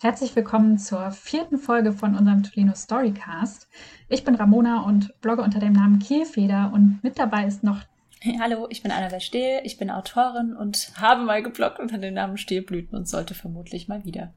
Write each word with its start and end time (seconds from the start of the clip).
Herzlich 0.00 0.36
willkommen 0.36 0.78
zur 0.78 1.10
vierten 1.10 1.58
Folge 1.58 1.92
von 1.92 2.14
unserem 2.14 2.44
Tolino 2.44 2.72
Storycast. 2.72 3.66
Ich 4.08 4.22
bin 4.22 4.36
Ramona 4.36 4.84
und 4.84 5.20
blogge 5.20 5.42
unter 5.42 5.58
dem 5.58 5.72
Namen 5.72 5.98
Kielfeder 5.98 6.70
und 6.72 7.02
mit 7.02 7.18
dabei 7.18 7.46
ist 7.46 7.64
noch. 7.64 7.80
Hey, 8.20 8.38
hallo, 8.40 8.68
ich 8.70 8.84
bin 8.84 8.92
Annabel 8.92 9.20
Stehl, 9.20 9.60
ich 9.64 9.76
bin 9.76 9.90
Autorin 9.90 10.54
und 10.54 10.92
habe 11.00 11.24
mal 11.24 11.42
gebloggt 11.42 11.80
unter 11.80 11.98
dem 11.98 12.14
Namen 12.14 12.38
Stehlblüten 12.38 12.96
und 12.96 13.08
sollte 13.08 13.34
vermutlich 13.34 13.88
mal 13.88 14.04
wieder. 14.04 14.32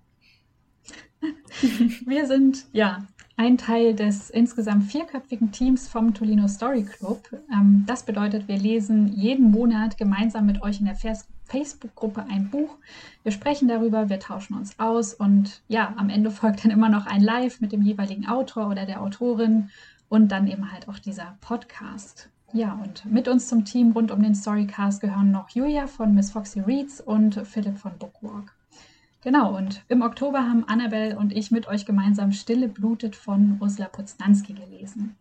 Wir 2.08 2.26
sind 2.26 2.66
ja 2.72 3.08
ein 3.42 3.58
Teil 3.58 3.96
des 3.96 4.30
insgesamt 4.30 4.84
vierköpfigen 4.84 5.52
Teams 5.52 5.88
vom 5.88 6.14
Tolino 6.14 6.48
Story 6.48 6.84
Club. 6.84 7.28
Ähm, 7.52 7.86
das 7.88 8.04
bedeutet, 8.04 8.48
wir 8.48 8.60
lesen 8.60 9.08
jeden 9.16 9.50
Monat 9.50 9.98
gemeinsam 9.98 10.46
mit 10.46 10.62
euch 10.62 10.80
in 10.80 10.86
der 10.86 10.96
Facebook-Gruppe 11.46 12.24
ein 12.30 12.52
Buch. 12.52 12.78
Wir 13.24 13.32
sprechen 13.32 13.68
darüber, 13.68 14.10
wir 14.10 14.20
tauschen 14.20 14.54
uns 14.54 14.78
aus 14.78 15.16
und 15.16 15.64
ja, 15.68 15.92
am 15.98 16.10
Ende 16.10 16.30
folgt 16.40 16.64
dann 16.64 16.72
immer 16.72 16.90
noch 16.90 17.08
ein 17.08 17.22
Live 17.22 17.62
mit 17.62 17.72
dem 17.72 17.82
jeweiligen 17.82 18.28
Autor 18.28 18.68
oder 18.68 18.86
der 18.86 19.02
Autorin 19.02 19.72
und 20.08 20.32
dann 20.32 20.46
eben 20.46 20.72
halt 20.72 20.88
auch 20.88 21.00
dieser 21.00 21.36
Podcast. 21.42 22.30
Ja, 22.54 22.80
und 22.84 23.08
mit 23.12 23.28
uns 23.28 23.48
zum 23.48 23.66
Team 23.66 23.94
rund 23.94 24.12
um 24.12 24.22
den 24.22 24.36
Storycast 24.36 25.02
gehören 25.02 25.32
noch 25.32 25.50
Julia 25.50 25.88
von 25.88 26.14
Miss 26.14 26.30
Foxy 26.30 26.60
Reads 26.60 27.02
und 27.02 27.42
Philipp 27.48 27.80
von 27.80 27.98
Bookwalk. 27.98 28.54
Genau, 29.24 29.56
und 29.56 29.84
im 29.88 30.02
Oktober 30.02 30.40
haben 30.40 30.68
Annabelle 30.68 31.16
und 31.16 31.32
ich 31.32 31.52
mit 31.52 31.68
euch 31.68 31.86
gemeinsam 31.86 32.32
Stille 32.32 32.68
blutet 32.68 33.16
von 33.16 33.58
Ursula 33.62 33.88
Poznanski 33.88 34.54
gelesen. 34.54 35.16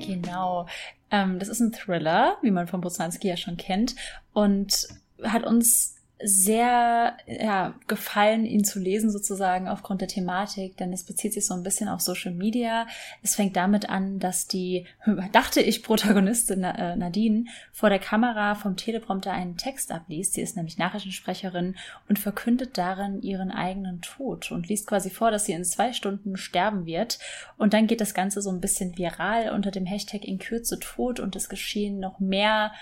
Genau. 0.00 0.66
Ähm, 1.10 1.38
das 1.38 1.48
ist 1.48 1.60
ein 1.60 1.72
Thriller, 1.72 2.38
wie 2.40 2.50
man 2.50 2.68
von 2.68 2.80
Bosanski 2.80 3.28
ja 3.28 3.36
schon 3.36 3.58
kennt, 3.58 3.96
und 4.32 4.88
hat 5.22 5.44
uns 5.44 5.97
sehr 6.20 7.16
ja, 7.26 7.74
gefallen, 7.86 8.44
ihn 8.44 8.64
zu 8.64 8.80
lesen, 8.80 9.10
sozusagen 9.10 9.68
aufgrund 9.68 10.00
der 10.00 10.08
Thematik, 10.08 10.76
denn 10.76 10.92
es 10.92 11.04
bezieht 11.04 11.32
sich 11.32 11.46
so 11.46 11.54
ein 11.54 11.62
bisschen 11.62 11.88
auf 11.88 12.00
Social 12.00 12.32
Media. 12.32 12.86
Es 13.22 13.36
fängt 13.36 13.56
damit 13.56 13.88
an, 13.88 14.18
dass 14.18 14.48
die, 14.48 14.86
dachte 15.32 15.60
ich, 15.60 15.82
Protagonistin 15.82 16.64
äh, 16.64 16.96
Nadine 16.96 17.44
vor 17.72 17.88
der 17.88 18.00
Kamera 18.00 18.56
vom 18.56 18.76
Teleprompter 18.76 19.32
einen 19.32 19.56
Text 19.56 19.92
abliest. 19.92 20.34
Sie 20.34 20.40
ist 20.40 20.56
nämlich 20.56 20.76
Nachrichtensprecherin 20.76 21.76
und 22.08 22.18
verkündet 22.18 22.76
darin 22.76 23.22
ihren 23.22 23.52
eigenen 23.52 24.00
Tod 24.00 24.50
und 24.50 24.68
liest 24.68 24.88
quasi 24.88 25.10
vor, 25.10 25.30
dass 25.30 25.44
sie 25.44 25.52
in 25.52 25.64
zwei 25.64 25.92
Stunden 25.92 26.36
sterben 26.36 26.84
wird. 26.84 27.20
Und 27.58 27.74
dann 27.74 27.86
geht 27.86 28.00
das 28.00 28.14
Ganze 28.14 28.42
so 28.42 28.50
ein 28.50 28.60
bisschen 28.60 28.98
viral 28.98 29.50
unter 29.50 29.70
dem 29.70 29.86
Hashtag 29.86 30.24
in 30.24 30.38
Kürze 30.38 30.80
tot 30.80 31.20
und 31.20 31.36
es 31.36 31.48
geschehen 31.48 32.00
noch 32.00 32.18
mehr 32.18 32.72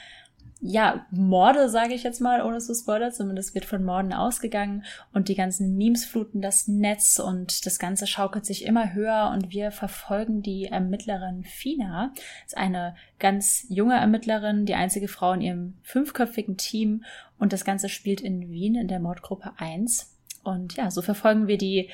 ja, 0.60 1.06
Morde, 1.10 1.68
sage 1.68 1.92
ich 1.92 2.02
jetzt 2.02 2.20
mal, 2.20 2.40
ohne 2.40 2.58
zu 2.58 2.74
spoilern, 2.74 3.12
zumindest 3.12 3.54
wird 3.54 3.66
von 3.66 3.84
Morden 3.84 4.14
ausgegangen 4.14 4.84
und 5.12 5.28
die 5.28 5.34
ganzen 5.34 5.76
Memes 5.76 6.06
fluten 6.06 6.40
das 6.40 6.66
Netz 6.66 7.18
und 7.18 7.66
das 7.66 7.78
Ganze 7.78 8.06
schaukelt 8.06 8.46
sich 8.46 8.64
immer 8.64 8.94
höher 8.94 9.32
und 9.34 9.52
wir 9.52 9.70
verfolgen 9.70 10.40
die 10.40 10.64
Ermittlerin 10.64 11.44
Fina. 11.44 12.12
Das 12.14 12.54
ist 12.54 12.56
eine 12.56 12.96
ganz 13.18 13.66
junge 13.68 13.96
Ermittlerin, 13.96 14.64
die 14.64 14.74
einzige 14.74 15.08
Frau 15.08 15.32
in 15.34 15.42
ihrem 15.42 15.74
fünfköpfigen 15.82 16.56
Team 16.56 17.04
und 17.38 17.52
das 17.52 17.66
Ganze 17.66 17.90
spielt 17.90 18.22
in 18.22 18.50
Wien 18.50 18.76
in 18.76 18.88
der 18.88 19.00
Mordgruppe 19.00 19.52
1. 19.58 20.14
Und 20.42 20.76
ja, 20.76 20.90
so 20.90 21.02
verfolgen 21.02 21.48
wir 21.48 21.58
die 21.58 21.90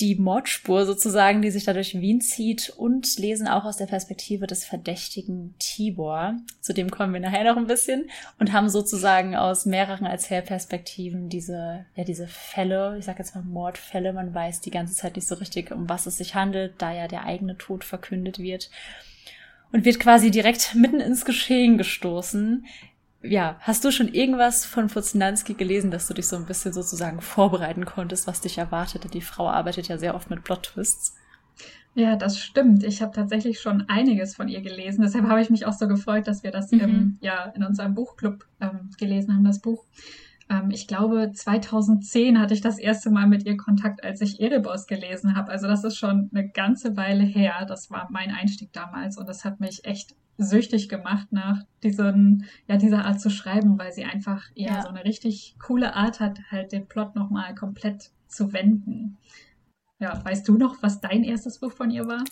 die 0.00 0.16
Mordspur 0.16 0.86
sozusagen, 0.86 1.42
die 1.42 1.50
sich 1.50 1.64
da 1.64 1.72
durch 1.72 2.00
Wien 2.00 2.20
zieht 2.20 2.70
und 2.70 3.18
lesen 3.18 3.46
auch 3.46 3.64
aus 3.64 3.76
der 3.76 3.86
Perspektive 3.86 4.46
des 4.46 4.64
verdächtigen 4.64 5.54
Tibor. 5.58 6.36
Zu 6.60 6.72
dem 6.72 6.90
kommen 6.90 7.12
wir 7.12 7.20
nachher 7.20 7.44
noch 7.44 7.56
ein 7.56 7.66
bisschen 7.66 8.10
und 8.38 8.52
haben 8.52 8.68
sozusagen 8.68 9.36
aus 9.36 9.66
mehreren 9.66 10.06
Erzählperspektiven 10.06 11.28
diese, 11.28 11.84
ja, 11.94 12.04
diese 12.04 12.26
Fälle, 12.26 12.96
ich 12.98 13.04
sag 13.04 13.18
jetzt 13.18 13.34
mal 13.34 13.44
Mordfälle, 13.44 14.12
man 14.12 14.34
weiß 14.34 14.60
die 14.60 14.70
ganze 14.70 14.94
Zeit 14.94 15.16
nicht 15.16 15.28
so 15.28 15.34
richtig, 15.34 15.70
um 15.70 15.88
was 15.88 16.06
es 16.06 16.16
sich 16.16 16.34
handelt, 16.34 16.74
da 16.78 16.92
ja 16.92 17.06
der 17.06 17.24
eigene 17.24 17.58
Tod 17.58 17.84
verkündet 17.84 18.38
wird. 18.38 18.70
Und 19.72 19.84
wird 19.84 20.00
quasi 20.00 20.32
direkt 20.32 20.74
mitten 20.74 21.00
ins 21.00 21.24
Geschehen 21.24 21.78
gestoßen 21.78 22.64
ja, 23.22 23.56
hast 23.60 23.84
du 23.84 23.90
schon 23.90 24.08
irgendwas 24.08 24.64
von 24.64 24.88
Furznanski 24.88 25.54
gelesen, 25.54 25.90
dass 25.90 26.06
du 26.06 26.14
dich 26.14 26.26
so 26.26 26.36
ein 26.36 26.46
bisschen 26.46 26.72
sozusagen 26.72 27.20
vorbereiten 27.20 27.84
konntest, 27.84 28.26
was 28.26 28.40
dich 28.40 28.58
erwartete? 28.58 29.08
Die 29.08 29.20
Frau 29.20 29.48
arbeitet 29.48 29.88
ja 29.88 29.98
sehr 29.98 30.14
oft 30.14 30.30
mit 30.30 30.42
Plot-Twists. 30.42 31.16
Ja, 31.94 32.16
das 32.16 32.38
stimmt. 32.38 32.84
Ich 32.84 33.02
habe 33.02 33.12
tatsächlich 33.12 33.60
schon 33.60 33.82
einiges 33.88 34.36
von 34.36 34.48
ihr 34.48 34.62
gelesen. 34.62 35.02
Deshalb 35.02 35.26
habe 35.26 35.42
ich 35.42 35.50
mich 35.50 35.66
auch 35.66 35.72
so 35.72 35.88
gefreut, 35.88 36.28
dass 36.28 36.42
wir 36.42 36.50
das 36.50 36.70
mhm. 36.70 36.80
im, 36.80 37.18
ja, 37.20 37.52
in 37.54 37.64
unserem 37.64 37.94
Buchclub 37.94 38.46
ähm, 38.60 38.90
gelesen 38.98 39.34
haben, 39.34 39.44
das 39.44 39.60
Buch. 39.60 39.84
Ähm, 40.50 40.70
ich 40.70 40.86
glaube, 40.86 41.32
2010 41.32 42.38
hatte 42.38 42.52
ich 42.52 42.60
das 42.60 42.78
erste 42.78 43.10
Mal 43.10 43.26
mit 43.26 43.46
ihr 43.46 43.56
Kontakt, 43.56 44.04
als 44.04 44.20
ich 44.20 44.40
Erebos 44.40 44.86
gelesen 44.86 45.36
habe. 45.36 45.50
Also 45.50 45.68
das 45.68 45.84
ist 45.84 45.96
schon 45.96 46.28
eine 46.34 46.48
ganze 46.50 46.96
Weile 46.96 47.22
her. 47.22 47.64
Das 47.66 47.90
war 47.90 48.08
mein 48.10 48.30
Einstieg 48.30 48.72
damals 48.72 49.16
und 49.16 49.28
das 49.28 49.44
hat 49.44 49.60
mich 49.60 49.84
echt 49.84 50.16
süchtig 50.36 50.88
gemacht 50.88 51.28
nach 51.30 51.62
diesen, 51.82 52.46
ja, 52.66 52.76
dieser 52.76 53.04
Art 53.04 53.20
zu 53.20 53.30
schreiben, 53.30 53.78
weil 53.78 53.92
sie 53.92 54.04
einfach 54.04 54.44
ja, 54.54 54.74
ja. 54.74 54.82
so 54.82 54.88
eine 54.88 55.04
richtig 55.04 55.56
coole 55.62 55.94
Art 55.94 56.18
hat, 56.18 56.40
halt 56.50 56.72
den 56.72 56.88
Plot 56.88 57.14
nochmal 57.14 57.54
komplett 57.54 58.10
zu 58.26 58.52
wenden. 58.52 59.18
Ja, 59.98 60.24
weißt 60.24 60.48
du 60.48 60.56
noch, 60.56 60.82
was 60.82 61.00
dein 61.00 61.24
erstes 61.24 61.58
Buch 61.58 61.72
von 61.72 61.90
ihr 61.90 62.06
war? 62.06 62.24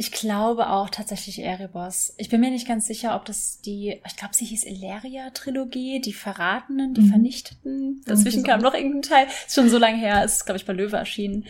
Ich 0.00 0.12
glaube 0.12 0.70
auch 0.70 0.88
tatsächlich 0.88 1.40
Erebos. 1.40 2.14
Ich 2.16 2.30
bin 2.30 2.40
mir 2.40 2.50
nicht 2.50 2.66
ganz 2.66 2.86
sicher, 2.86 3.14
ob 3.14 3.26
das 3.26 3.60
die, 3.60 4.00
ich 4.06 4.16
glaube, 4.16 4.34
sie 4.34 4.46
hieß 4.46 4.64
Illeria-Trilogie, 4.64 6.00
die 6.00 6.14
Verratenen, 6.14 6.94
die 6.94 7.02
mhm. 7.02 7.10
Vernichteten. 7.10 8.00
Dazwischen 8.06 8.42
kam 8.42 8.62
noch 8.62 8.72
irgendein 8.72 9.02
Teil. 9.02 9.26
Ist 9.26 9.54
schon 9.54 9.68
so 9.68 9.76
lange 9.76 9.98
her, 9.98 10.24
ist, 10.24 10.46
glaube 10.46 10.56
ich, 10.56 10.64
bei 10.64 10.72
Löwe 10.72 10.96
erschienen. 10.96 11.44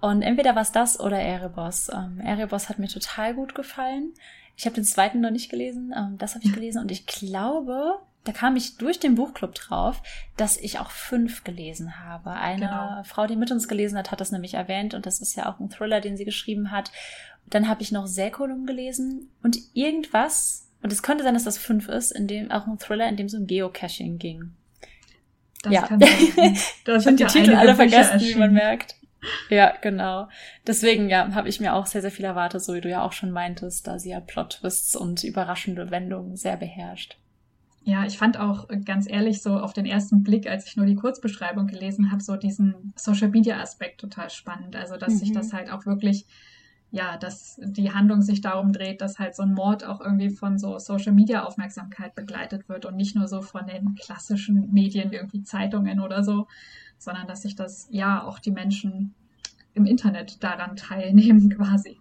Und 0.00 0.22
entweder 0.22 0.56
war 0.56 0.62
es 0.62 0.72
das 0.72 0.98
oder 0.98 1.20
Erebos. 1.20 1.90
Ähm, 1.94 2.18
Erebos 2.18 2.68
hat 2.68 2.80
mir 2.80 2.88
total 2.88 3.34
gut 3.34 3.54
gefallen. 3.54 4.12
Ich 4.56 4.64
habe 4.66 4.74
den 4.74 4.84
zweiten 4.84 5.20
noch 5.20 5.30
nicht 5.30 5.48
gelesen, 5.48 5.94
ähm, 5.96 6.18
das 6.18 6.34
habe 6.34 6.44
ich 6.44 6.52
gelesen 6.52 6.82
und 6.82 6.90
ich 6.90 7.06
glaube, 7.06 8.00
da 8.24 8.32
kam 8.32 8.54
ich 8.54 8.76
durch 8.76 9.00
den 9.00 9.16
Buchclub 9.16 9.54
drauf, 9.54 10.02
dass 10.36 10.56
ich 10.56 10.78
auch 10.78 10.90
fünf 10.90 11.42
gelesen 11.42 12.04
habe. 12.04 12.32
Eine 12.32 12.66
genau. 12.66 13.02
Frau, 13.04 13.26
die 13.26 13.36
mit 13.36 13.50
uns 13.50 13.66
gelesen 13.66 13.98
hat, 13.98 14.10
hat 14.12 14.20
das 14.20 14.30
nämlich 14.30 14.54
erwähnt 14.54 14.94
und 14.94 15.06
das 15.06 15.20
ist 15.20 15.34
ja 15.34 15.52
auch 15.52 15.58
ein 15.58 15.70
Thriller, 15.70 16.00
den 16.00 16.16
sie 16.16 16.24
geschrieben 16.24 16.70
hat. 16.70 16.92
Dann 17.46 17.68
habe 17.68 17.82
ich 17.82 17.92
noch 17.92 18.06
Säkulum 18.06 18.66
gelesen 18.66 19.30
und 19.42 19.58
irgendwas, 19.74 20.68
und 20.82 20.92
es 20.92 21.02
könnte 21.02 21.24
sein, 21.24 21.34
dass 21.34 21.44
das 21.44 21.58
fünf 21.58 21.88
ist, 21.88 22.10
in 22.10 22.26
dem 22.26 22.50
auch 22.50 22.66
ein 22.66 22.78
Thriller, 22.78 23.08
in 23.08 23.16
dem 23.16 23.26
es 23.26 23.34
um 23.34 23.46
Geocaching 23.46 24.18
ging. 24.18 24.52
Das 25.62 25.72
ja. 25.72 25.82
kann 25.82 26.00
sein. 26.00 26.58
Das 26.84 27.04
sind 27.04 27.20
die 27.20 27.26
Titel 27.26 27.54
alle 27.54 27.74
vergessen, 27.74 28.20
wie 28.20 28.34
man 28.34 28.52
merkt. 28.52 28.96
Ja, 29.48 29.74
genau. 29.80 30.28
Deswegen, 30.66 31.08
ja, 31.08 31.32
habe 31.34 31.48
ich 31.48 31.60
mir 31.60 31.74
auch 31.74 31.86
sehr, 31.86 32.02
sehr 32.02 32.10
viel 32.10 32.24
erwartet, 32.24 32.62
so 32.62 32.74
wie 32.74 32.80
du 32.80 32.88
ja 32.88 33.02
auch 33.02 33.12
schon 33.12 33.30
meintest, 33.30 33.86
da 33.86 33.98
sie 33.98 34.10
ja 34.10 34.20
Plot-Twists 34.20 34.96
und 34.96 35.22
überraschende 35.22 35.90
Wendungen 35.90 36.36
sehr 36.36 36.56
beherrscht. 36.56 37.18
Ja, 37.84 38.04
ich 38.04 38.16
fand 38.16 38.38
auch 38.38 38.68
ganz 38.84 39.08
ehrlich 39.08 39.42
so 39.42 39.58
auf 39.58 39.72
den 39.72 39.86
ersten 39.86 40.22
Blick, 40.22 40.48
als 40.48 40.66
ich 40.66 40.76
nur 40.76 40.86
die 40.86 40.94
Kurzbeschreibung 40.94 41.66
gelesen 41.66 42.12
habe, 42.12 42.22
so 42.22 42.36
diesen 42.36 42.92
Social 42.96 43.28
Media 43.28 43.60
Aspekt 43.60 44.00
total 44.00 44.30
spannend. 44.30 44.76
Also, 44.76 44.96
dass 44.96 45.14
mhm. 45.14 45.18
sich 45.18 45.32
das 45.32 45.52
halt 45.52 45.70
auch 45.70 45.84
wirklich, 45.84 46.26
ja, 46.92 47.16
dass 47.16 47.58
die 47.58 47.90
Handlung 47.90 48.20
sich 48.20 48.42
darum 48.42 48.72
dreht, 48.72 49.00
dass 49.00 49.18
halt 49.18 49.34
so 49.34 49.42
ein 49.42 49.54
Mord 49.54 49.82
auch 49.82 50.02
irgendwie 50.02 50.28
von 50.28 50.58
so 50.58 50.78
Social 50.78 51.12
Media 51.12 51.44
Aufmerksamkeit 51.44 52.14
begleitet 52.14 52.68
wird 52.68 52.84
und 52.84 52.96
nicht 52.96 53.16
nur 53.16 53.28
so 53.28 53.40
von 53.40 53.66
den 53.66 53.94
klassischen 53.94 54.70
Medien, 54.72 55.10
irgendwie 55.10 55.42
Zeitungen 55.42 56.00
oder 56.00 56.22
so, 56.22 56.46
sondern 56.98 57.26
dass 57.26 57.42
sich 57.42 57.56
das 57.56 57.88
ja 57.90 58.22
auch 58.22 58.38
die 58.38 58.50
Menschen 58.50 59.14
im 59.72 59.86
Internet 59.86 60.44
daran 60.44 60.76
teilnehmen 60.76 61.48
quasi. 61.56 61.98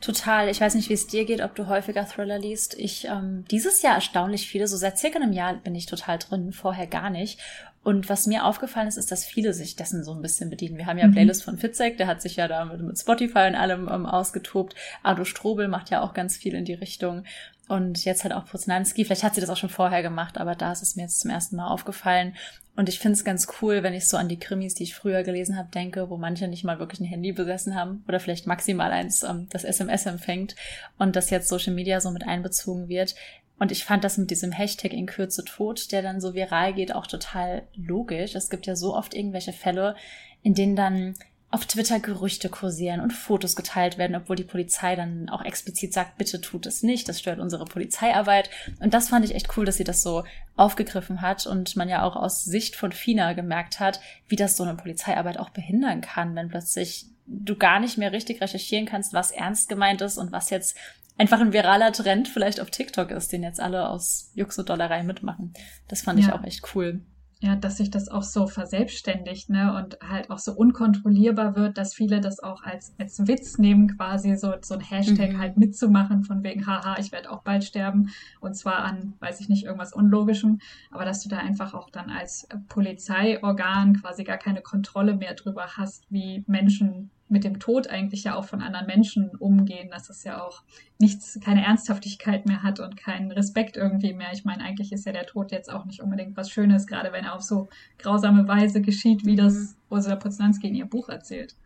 Total. 0.00 0.48
Ich 0.48 0.60
weiß 0.60 0.74
nicht, 0.74 0.88
wie 0.88 0.94
es 0.94 1.06
dir 1.06 1.24
geht, 1.24 1.42
ob 1.42 1.54
du 1.54 1.68
häufiger 1.68 2.06
Thriller 2.06 2.38
liest. 2.38 2.74
Ich 2.74 3.04
ähm, 3.04 3.44
dieses 3.50 3.82
Jahr 3.82 3.94
erstaunlich 3.94 4.48
viele. 4.48 4.66
So 4.66 4.76
seit 4.76 4.98
circa 4.98 5.20
einem 5.20 5.32
Jahr 5.32 5.54
bin 5.54 5.74
ich 5.74 5.86
total 5.86 6.18
drin, 6.18 6.52
vorher 6.52 6.86
gar 6.86 7.10
nicht. 7.10 7.38
Und 7.86 8.08
was 8.08 8.26
mir 8.26 8.44
aufgefallen 8.44 8.88
ist, 8.88 8.96
ist, 8.96 9.12
dass 9.12 9.24
viele 9.24 9.54
sich 9.54 9.76
dessen 9.76 10.02
so 10.02 10.12
ein 10.12 10.20
bisschen 10.20 10.50
bedienen. 10.50 10.76
Wir 10.76 10.86
haben 10.86 10.98
ja 10.98 11.06
mhm. 11.06 11.12
Playlist 11.12 11.44
von 11.44 11.56
Fitzek, 11.56 11.98
der 11.98 12.08
hat 12.08 12.20
sich 12.20 12.34
ja 12.34 12.48
da 12.48 12.64
mit, 12.64 12.98
Spotify 12.98 13.46
und 13.46 13.54
allem 13.54 13.88
ähm, 13.88 14.06
ausgetobt. 14.06 14.74
Ado 15.04 15.24
Strobel 15.24 15.68
macht 15.68 15.90
ja 15.90 16.02
auch 16.02 16.12
ganz 16.12 16.36
viel 16.36 16.54
in 16.54 16.64
die 16.64 16.74
Richtung. 16.74 17.22
Und 17.68 18.04
jetzt 18.04 18.24
halt 18.24 18.34
auch 18.34 18.44
Poznanski. 18.46 19.04
Vielleicht 19.04 19.22
hat 19.22 19.36
sie 19.36 19.40
das 19.40 19.50
auch 19.50 19.56
schon 19.56 19.70
vorher 19.70 20.02
gemacht, 20.02 20.36
aber 20.38 20.56
da 20.56 20.72
ist 20.72 20.82
es 20.82 20.96
mir 20.96 21.02
jetzt 21.02 21.20
zum 21.20 21.30
ersten 21.30 21.54
Mal 21.54 21.68
aufgefallen. 21.68 22.34
Und 22.74 22.88
ich 22.88 22.98
finde 22.98 23.14
es 23.14 23.24
ganz 23.24 23.46
cool, 23.62 23.84
wenn 23.84 23.94
ich 23.94 24.08
so 24.08 24.16
an 24.16 24.28
die 24.28 24.38
Krimis, 24.40 24.74
die 24.74 24.82
ich 24.82 24.96
früher 24.96 25.22
gelesen 25.22 25.56
habe, 25.56 25.68
denke, 25.72 26.10
wo 26.10 26.16
manche 26.16 26.48
nicht 26.48 26.64
mal 26.64 26.80
wirklich 26.80 26.98
ein 26.98 27.06
Handy 27.06 27.30
besessen 27.30 27.76
haben 27.76 28.02
oder 28.08 28.18
vielleicht 28.18 28.48
maximal 28.48 28.90
eins, 28.90 29.22
ähm, 29.22 29.46
das 29.50 29.62
SMS 29.62 30.06
empfängt 30.06 30.56
und 30.98 31.14
das 31.14 31.30
jetzt 31.30 31.48
Social 31.48 31.72
Media 31.72 32.00
so 32.00 32.10
mit 32.10 32.26
einbezogen 32.26 32.88
wird. 32.88 33.14
Und 33.58 33.72
ich 33.72 33.84
fand 33.84 34.04
das 34.04 34.18
mit 34.18 34.30
diesem 34.30 34.52
Hashtag 34.52 34.92
in 34.92 35.06
Kürze 35.06 35.44
tot, 35.44 35.90
der 35.92 36.02
dann 36.02 36.20
so 36.20 36.34
viral 36.34 36.74
geht, 36.74 36.94
auch 36.94 37.06
total 37.06 37.62
logisch. 37.74 38.34
Es 38.34 38.50
gibt 38.50 38.66
ja 38.66 38.76
so 38.76 38.94
oft 38.94 39.14
irgendwelche 39.14 39.52
Fälle, 39.52 39.96
in 40.42 40.54
denen 40.54 40.76
dann 40.76 41.14
auf 41.50 41.64
Twitter 41.64 42.00
Gerüchte 42.00 42.48
kursieren 42.48 43.00
und 43.00 43.12
Fotos 43.12 43.54
geteilt 43.54 43.98
werden, 43.98 44.16
obwohl 44.16 44.36
die 44.36 44.44
Polizei 44.44 44.96
dann 44.96 45.28
auch 45.28 45.44
explizit 45.44 45.92
sagt, 45.92 46.18
bitte 46.18 46.40
tut 46.40 46.66
es 46.66 46.82
nicht, 46.82 47.08
das 47.08 47.20
stört 47.20 47.38
unsere 47.38 47.64
Polizeiarbeit. 47.64 48.50
Und 48.80 48.92
das 48.92 49.08
fand 49.08 49.24
ich 49.24 49.34
echt 49.34 49.56
cool, 49.56 49.64
dass 49.64 49.76
sie 49.76 49.84
das 49.84 50.02
so 50.02 50.24
aufgegriffen 50.56 51.22
hat 51.22 51.46
und 51.46 51.76
man 51.76 51.88
ja 51.88 52.02
auch 52.02 52.16
aus 52.16 52.44
Sicht 52.44 52.74
von 52.74 52.92
Fina 52.92 53.32
gemerkt 53.32 53.78
hat, 53.78 54.00
wie 54.28 54.36
das 54.36 54.56
so 54.56 54.64
eine 54.64 54.74
Polizeiarbeit 54.74 55.38
auch 55.38 55.50
behindern 55.50 56.00
kann, 56.00 56.34
wenn 56.34 56.48
plötzlich 56.48 57.06
du 57.26 57.56
gar 57.56 57.80
nicht 57.80 57.96
mehr 57.96 58.12
richtig 58.12 58.40
recherchieren 58.40 58.86
kannst, 58.86 59.12
was 59.12 59.30
ernst 59.30 59.68
gemeint 59.68 60.00
ist 60.00 60.18
und 60.18 60.32
was 60.32 60.50
jetzt 60.50 60.76
einfach 61.18 61.40
ein 61.40 61.52
viraler 61.52 61.92
Trend 61.92 62.28
vielleicht 62.28 62.60
auf 62.60 62.70
TikTok 62.70 63.10
ist, 63.10 63.32
den 63.32 63.42
jetzt 63.42 63.60
alle 63.60 63.88
aus 63.88 64.30
Jux 64.34 64.58
und 64.58 64.68
Dollerei 64.68 65.02
mitmachen. 65.02 65.52
Das 65.88 66.02
fand 66.02 66.20
ja. 66.20 66.26
ich 66.26 66.32
auch 66.32 66.44
echt 66.44 66.74
cool 66.74 67.02
ja, 67.40 67.54
dass 67.54 67.76
sich 67.76 67.90
das 67.90 68.08
auch 68.08 68.22
so 68.22 68.46
verselbstständigt, 68.46 69.50
ne, 69.50 69.76
und 69.76 69.98
halt 70.00 70.30
auch 70.30 70.38
so 70.38 70.52
unkontrollierbar 70.52 71.54
wird, 71.54 71.76
dass 71.76 71.94
viele 71.94 72.20
das 72.20 72.40
auch 72.40 72.62
als, 72.62 72.94
als 72.98 73.26
Witz 73.26 73.58
nehmen, 73.58 73.96
quasi 73.96 74.36
so, 74.36 74.54
so 74.62 74.74
ein 74.74 74.80
Hashtag 74.80 75.32
mhm. 75.32 75.38
halt 75.38 75.58
mitzumachen, 75.58 76.24
von 76.24 76.42
wegen, 76.42 76.66
haha, 76.66 76.96
ich 76.98 77.12
werde 77.12 77.30
auch 77.30 77.42
bald 77.42 77.64
sterben, 77.64 78.10
und 78.40 78.54
zwar 78.54 78.78
an, 78.78 79.14
weiß 79.20 79.40
ich 79.40 79.50
nicht, 79.50 79.64
irgendwas 79.64 79.92
Unlogischem, 79.92 80.60
aber 80.90 81.04
dass 81.04 81.22
du 81.22 81.28
da 81.28 81.38
einfach 81.38 81.74
auch 81.74 81.90
dann 81.90 82.08
als 82.08 82.48
Polizeiorgan 82.68 84.00
quasi 84.00 84.24
gar 84.24 84.38
keine 84.38 84.62
Kontrolle 84.62 85.14
mehr 85.14 85.34
drüber 85.34 85.66
hast, 85.76 86.04
wie 86.08 86.42
Menschen 86.46 87.10
mit 87.28 87.44
dem 87.44 87.58
Tod 87.58 87.88
eigentlich 87.88 88.24
ja 88.24 88.36
auch 88.36 88.44
von 88.44 88.62
anderen 88.62 88.86
Menschen 88.86 89.30
umgehen, 89.30 89.90
dass 89.90 90.10
es 90.10 90.22
ja 90.22 90.42
auch 90.42 90.62
nichts, 90.98 91.38
keine 91.44 91.64
Ernsthaftigkeit 91.64 92.46
mehr 92.46 92.62
hat 92.62 92.78
und 92.78 92.96
keinen 92.96 93.32
Respekt 93.32 93.76
irgendwie 93.76 94.12
mehr. 94.12 94.32
Ich 94.32 94.44
meine, 94.44 94.62
eigentlich 94.62 94.92
ist 94.92 95.06
ja 95.06 95.12
der 95.12 95.26
Tod 95.26 95.50
jetzt 95.50 95.70
auch 95.70 95.84
nicht 95.84 96.00
unbedingt 96.00 96.36
was 96.36 96.50
Schönes, 96.50 96.86
gerade 96.86 97.12
wenn 97.12 97.24
er 97.24 97.34
auf 97.34 97.42
so 97.42 97.68
grausame 97.98 98.46
Weise 98.46 98.80
geschieht, 98.80 99.24
wie 99.26 99.36
das 99.36 99.54
mhm. 99.54 99.68
Ursula 99.90 100.16
Poznanski 100.16 100.68
in 100.68 100.76
ihr 100.76 100.86
Buch 100.86 101.08
erzählt. 101.08 101.56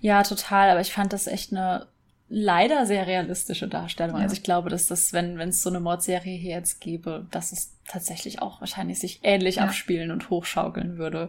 Ja, 0.00 0.22
total, 0.22 0.70
aber 0.70 0.80
ich 0.80 0.92
fand 0.92 1.12
das 1.12 1.26
echt 1.26 1.52
eine 1.52 1.86
leider 2.28 2.86
sehr 2.86 3.06
realistische 3.06 3.68
Darstellung. 3.68 4.16
Ja. 4.16 4.22
Also 4.22 4.34
ich 4.34 4.42
glaube, 4.42 4.68
dass 4.70 4.86
das, 4.86 5.12
wenn 5.12 5.38
wenn 5.38 5.48
es 5.50 5.62
so 5.62 5.70
eine 5.70 5.80
Mordserie 5.80 6.36
hier 6.36 6.56
jetzt 6.56 6.80
gäbe, 6.80 7.26
dass 7.30 7.52
es 7.52 7.76
tatsächlich 7.86 8.40
auch 8.42 8.60
wahrscheinlich 8.60 9.00
sich 9.00 9.20
ähnlich 9.22 9.56
ja. 9.56 9.64
abspielen 9.64 10.10
und 10.10 10.30
hochschaukeln 10.30 10.96
würde. 10.96 11.28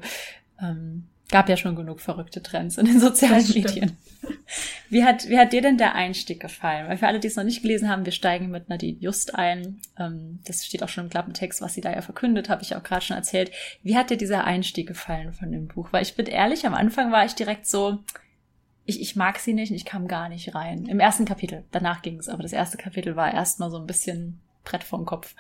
Ähm, 0.60 1.08
gab 1.32 1.50
ja 1.50 1.58
schon 1.58 1.76
genug 1.76 2.02
verrückte 2.02 2.44
Trends 2.44 2.78
in 2.78 2.86
den 2.86 3.00
sozialen 3.00 3.48
Medien. 3.54 3.98
Wie 4.90 5.04
hat, 5.04 5.30
wie 5.30 5.40
hat 5.40 5.54
dir 5.54 5.62
denn 5.62 5.78
der 5.78 5.96
Einstieg 5.96 6.40
gefallen? 6.40 6.88
Weil 6.88 6.98
für 6.98 7.08
alle, 7.08 7.20
die 7.20 7.28
es 7.28 7.38
noch 7.38 7.44
nicht 7.44 7.62
gelesen 7.62 7.90
haben, 7.90 8.06
wir 8.06 8.12
steigen 8.12 8.52
mit 8.52 8.70
Nadine 8.70 9.00
Just 9.00 9.34
ein. 9.36 9.80
Ähm, 9.98 10.40
das 10.46 10.66
steht 10.66 10.84
auch 10.84 10.90
schon 10.90 11.06
im 11.06 11.10
Klappentext, 11.10 11.62
was 11.62 11.74
sie 11.74 11.82
da 11.82 11.92
ja 11.92 12.02
verkündet, 12.02 12.50
habe 12.50 12.62
ich 12.62 12.76
auch 12.76 12.84
gerade 12.84 13.04
schon 13.04 13.16
erzählt. 13.16 13.52
Wie 13.82 13.96
hat 13.96 14.10
dir 14.10 14.18
dieser 14.18 14.44
Einstieg 14.44 14.88
gefallen 14.88 15.34
von 15.34 15.52
dem 15.52 15.68
Buch? 15.68 15.88
Weil 15.92 16.04
ich 16.04 16.16
bin 16.16 16.26
ehrlich, 16.26 16.68
am 16.68 16.74
Anfang 16.74 17.12
war 17.12 17.26
ich 17.26 17.34
direkt 17.34 17.66
so, 17.66 18.00
ich, 18.86 19.02
ich 19.02 19.16
mag 19.16 19.40
sie 19.40 19.54
nicht 19.54 19.72
und 19.72 19.78
ich 19.78 19.86
kam 19.86 20.08
gar 20.08 20.28
nicht 20.28 20.54
rein. 20.54 20.86
Im 20.86 21.00
ersten 21.00 21.26
Kapitel, 21.26 21.64
danach 21.72 22.02
ging 22.02 22.20
es, 22.20 22.28
aber 22.28 22.44
das 22.44 22.54
erste 22.54 22.78
Kapitel 22.78 23.16
war 23.16 23.34
erstmal 23.34 23.72
so 23.72 23.78
ein 23.78 23.88
bisschen 23.88 24.42
Brett 24.64 24.84
vorm 24.84 25.06
Kopf. 25.06 25.36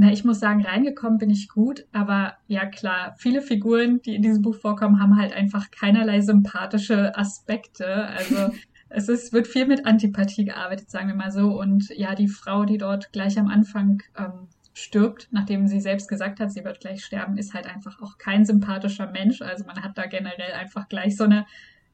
Na, 0.00 0.10
ich 0.10 0.24
muss 0.24 0.40
sagen, 0.40 0.64
reingekommen 0.64 1.18
bin 1.18 1.28
ich 1.28 1.50
gut, 1.50 1.84
aber 1.92 2.38
ja 2.46 2.64
klar, 2.64 3.14
viele 3.18 3.42
Figuren, 3.42 4.00
die 4.00 4.14
in 4.14 4.22
diesem 4.22 4.40
Buch 4.40 4.56
vorkommen, 4.56 4.98
haben 4.98 5.18
halt 5.18 5.34
einfach 5.34 5.70
keinerlei 5.70 6.22
sympathische 6.22 7.14
Aspekte. 7.18 8.06
Also 8.06 8.50
es 8.88 9.10
ist, 9.10 9.34
wird 9.34 9.46
viel 9.46 9.66
mit 9.66 9.84
Antipathie 9.84 10.46
gearbeitet, 10.46 10.90
sagen 10.90 11.08
wir 11.08 11.14
mal 11.14 11.30
so. 11.30 11.60
Und 11.60 11.90
ja, 11.90 12.14
die 12.14 12.28
Frau, 12.28 12.64
die 12.64 12.78
dort 12.78 13.12
gleich 13.12 13.38
am 13.38 13.48
Anfang 13.48 14.02
ähm, 14.16 14.48
stirbt, 14.72 15.28
nachdem 15.32 15.66
sie 15.66 15.80
selbst 15.80 16.08
gesagt 16.08 16.40
hat, 16.40 16.50
sie 16.50 16.64
wird 16.64 16.80
gleich 16.80 17.04
sterben, 17.04 17.36
ist 17.36 17.52
halt 17.52 17.66
einfach 17.66 18.00
auch 18.00 18.16
kein 18.16 18.46
sympathischer 18.46 19.10
Mensch. 19.10 19.42
Also 19.42 19.66
man 19.66 19.82
hat 19.82 19.98
da 19.98 20.06
generell 20.06 20.54
einfach 20.58 20.88
gleich 20.88 21.14
so 21.14 21.24
eine 21.24 21.44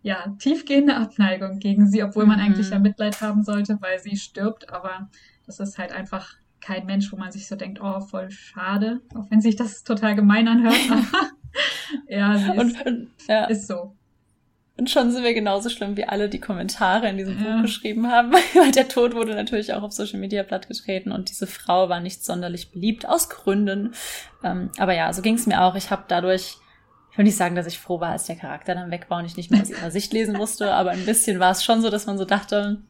ja, 0.03 0.33
tiefgehende 0.39 0.97
Abneigung 0.97 1.59
gegen 1.59 1.89
sie, 1.89 2.05
obwohl 2.05 2.27
man 2.27 2.39
mhm. 2.39 2.45
eigentlich 2.45 2.71
ja 2.71 2.79
Mitleid 2.79 3.21
haben 3.21 3.43
sollte, 3.43 3.79
weil 3.81 3.99
sie 3.99 4.17
stirbt. 4.17 4.71
Aber 4.73 5.11
das 5.45 5.59
ist 5.59 5.77
halt 5.77 5.91
einfach 5.91 6.37
kein 6.61 6.87
Mensch, 6.87 7.13
wo 7.13 7.17
man 7.17 7.33
sich 7.33 7.47
so 7.49 7.57
denkt, 7.57 7.81
oh, 7.81 8.01
voll 8.01 8.31
schade, 8.31 9.01
auch 9.15 9.31
wenn 9.31 9.41
sich 9.41 9.57
das 9.57 9.85
total 9.85 10.15
gemein 10.15 10.49
anhört. 10.49 10.77
ja, 12.09 12.37
sie 12.37 12.51
ist, 12.51 12.87
und, 12.87 13.09
ja. 13.29 13.45
ist 13.45 13.67
so. 13.67 13.95
Und 14.79 14.91
schon 14.91 15.11
sind 15.11 15.25
wir 15.25 15.33
genauso 15.33 15.71
schlimm 15.71 15.97
wie 15.97 16.05
alle, 16.05 16.29
die 16.29 16.41
Kommentare 16.41 17.09
in 17.09 17.17
diesem 17.17 17.43
ja. 17.43 17.57
Buch 17.57 17.63
geschrieben 17.63 18.11
haben, 18.11 18.33
weil 18.55 18.73
der 18.73 18.89
Tod 18.89 19.15
wurde 19.15 19.35
natürlich 19.35 19.73
auch 19.73 19.83
auf 19.83 19.93
Social 19.93 20.21
Media 20.21 20.43
plattgetreten 20.43 21.13
und 21.13 21.31
diese 21.31 21.47
Frau 21.47 21.89
war 21.89 22.01
nicht 22.01 22.25
sonderlich 22.25 22.73
beliebt, 22.73 23.09
aus 23.09 23.31
Gründen. 23.31 23.95
Ähm, 24.45 24.71
aber 24.79 24.95
ja, 24.95 25.13
so 25.13 25.23
ging 25.23 25.35
es 25.35 25.47
mir 25.47 25.63
auch. 25.63 25.77
Ich 25.77 25.91
habe 25.91 26.05
dadurch, 26.09 26.59
ich 27.11 27.19
will 27.19 27.25
nicht 27.25 27.39
sagen, 27.39 27.57
dass 27.57 27.67
ich 27.67 27.79
froh 27.79 28.01
war, 28.01 28.11
als 28.11 28.27
der 28.27 28.37
Charakter 28.37 28.75
dann 28.75 28.91
weg 28.91 29.07
war 29.09 29.21
und 29.21 29.25
ich 29.25 29.39
nicht 29.39 29.51
mehr 29.51 29.63
aus 29.63 29.71
ihrer 29.71 29.91
Sicht 29.91 30.13
lesen 30.13 30.37
musste, 30.37 30.75
aber 30.75 30.91
ein 30.91 31.07
bisschen 31.07 31.41
war 31.41 31.53
es 31.53 31.65
schon 31.65 31.81
so, 31.81 31.89
dass 31.89 32.07
man 32.07 32.19
so 32.19 32.27
dachte, 32.27 32.83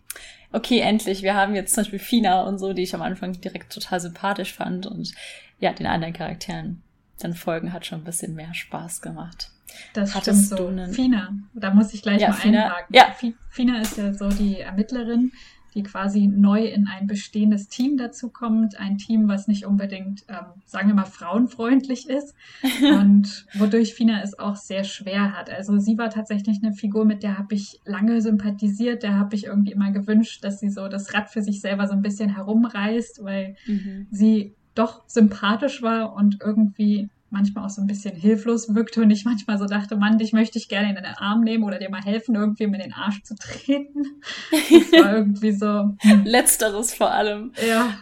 okay, 0.56 0.81
endlich, 0.81 1.23
wir 1.23 1.35
haben 1.35 1.55
jetzt 1.55 1.75
zum 1.75 1.82
Beispiel 1.82 1.99
Fina 1.99 2.43
und 2.43 2.58
so, 2.58 2.73
die 2.73 2.82
ich 2.82 2.94
am 2.94 3.03
Anfang 3.03 3.38
direkt 3.41 3.73
total 3.73 4.00
sympathisch 4.00 4.55
fand 4.55 4.87
und 4.87 5.12
ja, 5.61 5.73
den 5.73 5.87
anderen 5.87 6.14
Charakteren 6.14 6.82
dann 7.19 7.35
folgen 7.35 7.73
hat 7.73 7.87
schon 7.87 8.00
ein 8.00 8.05
bisschen 8.05 8.35
mehr 8.35 8.53
Spaß 8.55 9.00
gemacht. 9.00 9.50
Das 9.93 10.14
Hattest 10.14 10.47
stimmt 10.47 10.88
so. 10.88 10.93
Fina, 10.93 11.35
da 11.55 11.73
muss 11.73 11.93
ich 11.93 12.03
gleich 12.03 12.20
ja, 12.20 12.29
mal 12.29 12.35
Fina, 12.35 12.64
einhaken. 12.64 12.94
Ja. 12.94 13.14
Fina 13.50 13.81
ist 13.81 13.99
ja 13.99 14.14
so 14.14 14.29
die 14.29 14.61
Ermittlerin, 14.61 15.32
die 15.76 15.82
quasi 15.82 16.26
neu 16.26 16.64
in 16.64 16.88
ein 16.88 17.06
bestehendes 17.06 17.69
Team 17.69 17.99
dazu 17.99 18.31
kommt. 18.31 18.81
Ein 18.81 18.96
Team, 18.96 19.28
was 19.28 19.46
nicht 19.46 19.67
unbedingt, 19.67 20.25
ähm, 20.28 20.62
sagen 20.64 20.88
wir 20.88 20.94
mal, 20.94 21.05
frauenfreundlich 21.05 22.08
ist 22.08 22.34
und 22.82 23.46
wodurch 23.55 23.94
Fina 23.94 24.23
es 24.23 24.38
auch 24.38 24.56
sehr 24.56 24.84
schwer 24.84 25.37
hat. 25.37 25.50
Also 25.50 25.78
sie 25.78 25.99
war 25.99 26.08
tatsächlich 26.08 26.61
eine 26.62 26.73
Figur, 26.73 27.05
mit 27.05 27.23
der 27.23 27.37
habe 27.37 27.55
ich 27.55 27.78
lange 27.84 28.23
sympathisiert. 28.23 29.02
Der 29.02 29.19
habe 29.19 29.37
ich 29.37 29.44
irgendwie 29.44 29.73
immer 29.73 29.93
gewünscht, 29.93 30.43
dass 30.43 30.61
sie 30.61 30.70
so 30.70 30.88
das 30.88 31.12
Rad 31.12 31.28
für 31.28 31.43
sich 31.43 31.61
selber 31.61 31.87
so 31.87 31.93
ein 31.93 32.02
bisschen 32.02 32.34
herumreißt, 32.34 33.23
weil 33.23 33.56
mhm. 33.67 34.06
sie 34.11 34.55
doch 34.75 35.02
sympathisch 35.06 35.82
war 35.82 36.14
und 36.14 36.38
irgendwie 36.43 37.11
manchmal 37.37 37.67
auch 37.67 37.71
so 37.71 37.83
ein 37.83 37.87
bisschen 37.87 38.17
hilflos 38.17 38.75
wirkte 38.75 39.03
und 39.03 39.11
ich 39.11 39.25
manchmal 39.25 39.59
so 39.59 39.67
dachte, 39.67 39.97
Mann, 39.97 40.19
dich 40.19 40.33
möchte 40.33 40.59
ich 40.59 40.69
gerne 40.69 40.88
in 40.88 40.94
den 40.94 41.05
Arm 41.05 41.43
nehmen 41.43 41.65
oder 41.65 41.79
dir 41.79 41.91
mal 41.91 42.03
helfen, 42.03 42.35
irgendwie 42.35 42.67
mir 42.67 42.79
den 42.79 42.94
Arsch 42.94 43.23
zu 43.23 43.35
treten. 43.37 44.06
Das 44.50 44.93
war 44.93 45.12
irgendwie 45.17 45.53
so. 45.53 45.94
Hm. 45.99 46.25
Letzteres 46.25 46.94
vor 46.94 47.11
allem. 47.11 47.53
Ja. 47.67 47.99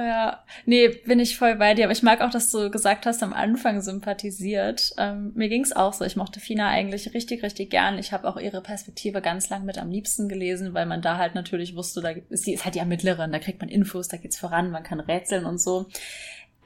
Ja, 0.00 0.44
nee, 0.64 0.88
bin 1.06 1.18
ich 1.18 1.36
voll 1.36 1.56
bei 1.56 1.74
dir. 1.74 1.84
Aber 1.84 1.92
ich 1.92 2.04
mag 2.04 2.20
auch, 2.20 2.30
dass 2.30 2.52
du 2.52 2.70
gesagt 2.70 3.04
hast, 3.04 3.20
am 3.24 3.32
Anfang 3.32 3.80
sympathisiert. 3.80 4.92
Ähm, 4.96 5.32
mir 5.34 5.48
ging's 5.48 5.72
auch 5.72 5.92
so. 5.92 6.04
Ich 6.04 6.14
mochte 6.14 6.38
Fina 6.38 6.68
eigentlich 6.68 7.14
richtig, 7.14 7.42
richtig 7.42 7.70
gern. 7.70 7.98
Ich 7.98 8.12
habe 8.12 8.28
auch 8.28 8.36
ihre 8.36 8.62
Perspektive 8.62 9.20
ganz 9.20 9.50
lang 9.50 9.64
mit 9.64 9.76
am 9.76 9.90
liebsten 9.90 10.28
gelesen, 10.28 10.72
weil 10.72 10.86
man 10.86 11.02
da 11.02 11.18
halt 11.18 11.34
natürlich 11.34 11.74
wusste, 11.74 12.00
da 12.00 12.10
sie 12.30 12.54
ist 12.54 12.64
halt 12.64 12.76
die 12.76 12.78
Ermittlerin, 12.78 13.32
da 13.32 13.40
kriegt 13.40 13.60
man 13.60 13.68
Infos, 13.68 14.06
da 14.06 14.18
geht's 14.18 14.38
voran, 14.38 14.70
man 14.70 14.84
kann 14.84 15.00
rätseln 15.00 15.44
und 15.44 15.60
so. 15.60 15.88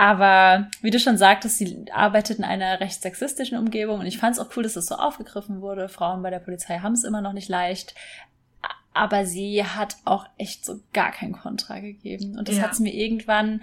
Aber 0.03 0.67
wie 0.81 0.91
du 0.91 0.99
schon 0.99 1.17
sagtest, 1.17 1.59
sie 1.59 1.85
arbeitet 1.93 2.39
in 2.39 2.45
einer 2.45 2.81
recht 2.81 3.01
sexistischen 3.01 3.57
Umgebung 3.57 4.01
und 4.01 4.07
ich 4.07 4.19
fand 4.19 4.35
es 4.35 4.41
auch 4.41 4.49
cool, 4.57 4.65
dass 4.65 4.73
das 4.73 4.87
so 4.87 4.97
aufgegriffen 4.97 5.61
wurde. 5.61 5.89
Frauen 5.89 6.23
bei 6.23 6.31
der 6.31 6.41
Polizei 6.41 6.79
haben 6.79 6.95
es 6.95 7.05
immer 7.05 7.21
noch 7.21 7.33
nicht 7.33 7.49
leicht. 7.49 7.95
Aber 8.95 9.27
sie 9.27 9.65
hat 9.65 9.95
auch 10.05 10.27
echt 10.39 10.65
so 10.65 10.81
gar 10.93 11.13
kein 11.13 11.31
Kontra 11.31 11.79
gegeben. 11.79 12.37
Und 12.37 12.49
das 12.49 12.57
ja. 12.57 12.65
hat 12.65 12.81
mir 12.81 12.93
irgendwann, 12.93 13.63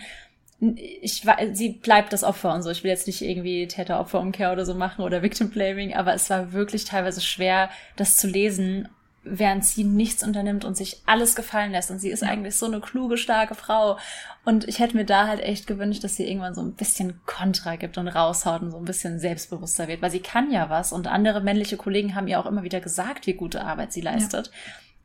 ich 0.61 1.25
sie 1.51 1.69
bleibt 1.71 2.13
das 2.13 2.23
Opfer 2.23 2.53
und 2.53 2.63
so. 2.63 2.69
Ich 2.69 2.85
will 2.85 2.91
jetzt 2.91 3.07
nicht 3.07 3.21
irgendwie 3.21 3.67
Täter-Opfer-Umkehr 3.67 4.53
oder 4.53 4.65
so 4.65 4.75
machen 4.75 5.03
oder 5.03 5.21
Victim-Blaming, 5.21 5.93
aber 5.93 6.13
es 6.13 6.29
war 6.29 6.53
wirklich 6.53 6.85
teilweise 6.85 7.19
schwer, 7.19 7.69
das 7.97 8.15
zu 8.15 8.27
lesen 8.27 8.87
während 9.23 9.65
sie 9.65 9.83
nichts 9.83 10.23
unternimmt 10.23 10.65
und 10.65 10.77
sich 10.77 11.01
alles 11.05 11.35
gefallen 11.35 11.71
lässt. 11.71 11.91
Und 11.91 11.99
sie 11.99 12.09
ist 12.09 12.23
eigentlich 12.23 12.55
so 12.55 12.65
eine 12.65 12.79
kluge, 12.79 13.17
starke 13.17 13.55
Frau. 13.55 13.97
Und 14.45 14.67
ich 14.67 14.79
hätte 14.79 14.95
mir 14.95 15.05
da 15.05 15.27
halt 15.27 15.41
echt 15.41 15.67
gewünscht, 15.67 16.03
dass 16.03 16.15
sie 16.15 16.27
irgendwann 16.27 16.55
so 16.55 16.61
ein 16.61 16.73
bisschen 16.73 17.19
Kontra 17.25 17.75
gibt 17.75 17.97
und 17.97 18.07
raushaut 18.07 18.61
und 18.61 18.71
so 18.71 18.77
ein 18.77 18.85
bisschen 18.85 19.19
selbstbewusster 19.19 19.87
wird, 19.87 20.01
weil 20.01 20.11
sie 20.11 20.21
kann 20.21 20.51
ja 20.51 20.69
was. 20.69 20.93
Und 20.93 21.07
andere 21.07 21.41
männliche 21.41 21.77
Kollegen 21.77 22.15
haben 22.15 22.27
ihr 22.27 22.39
auch 22.39 22.45
immer 22.45 22.63
wieder 22.63 22.79
gesagt, 22.79 23.27
wie 23.27 23.33
gute 23.33 23.63
Arbeit 23.63 23.93
sie 23.93 24.01
leistet. 24.01 24.51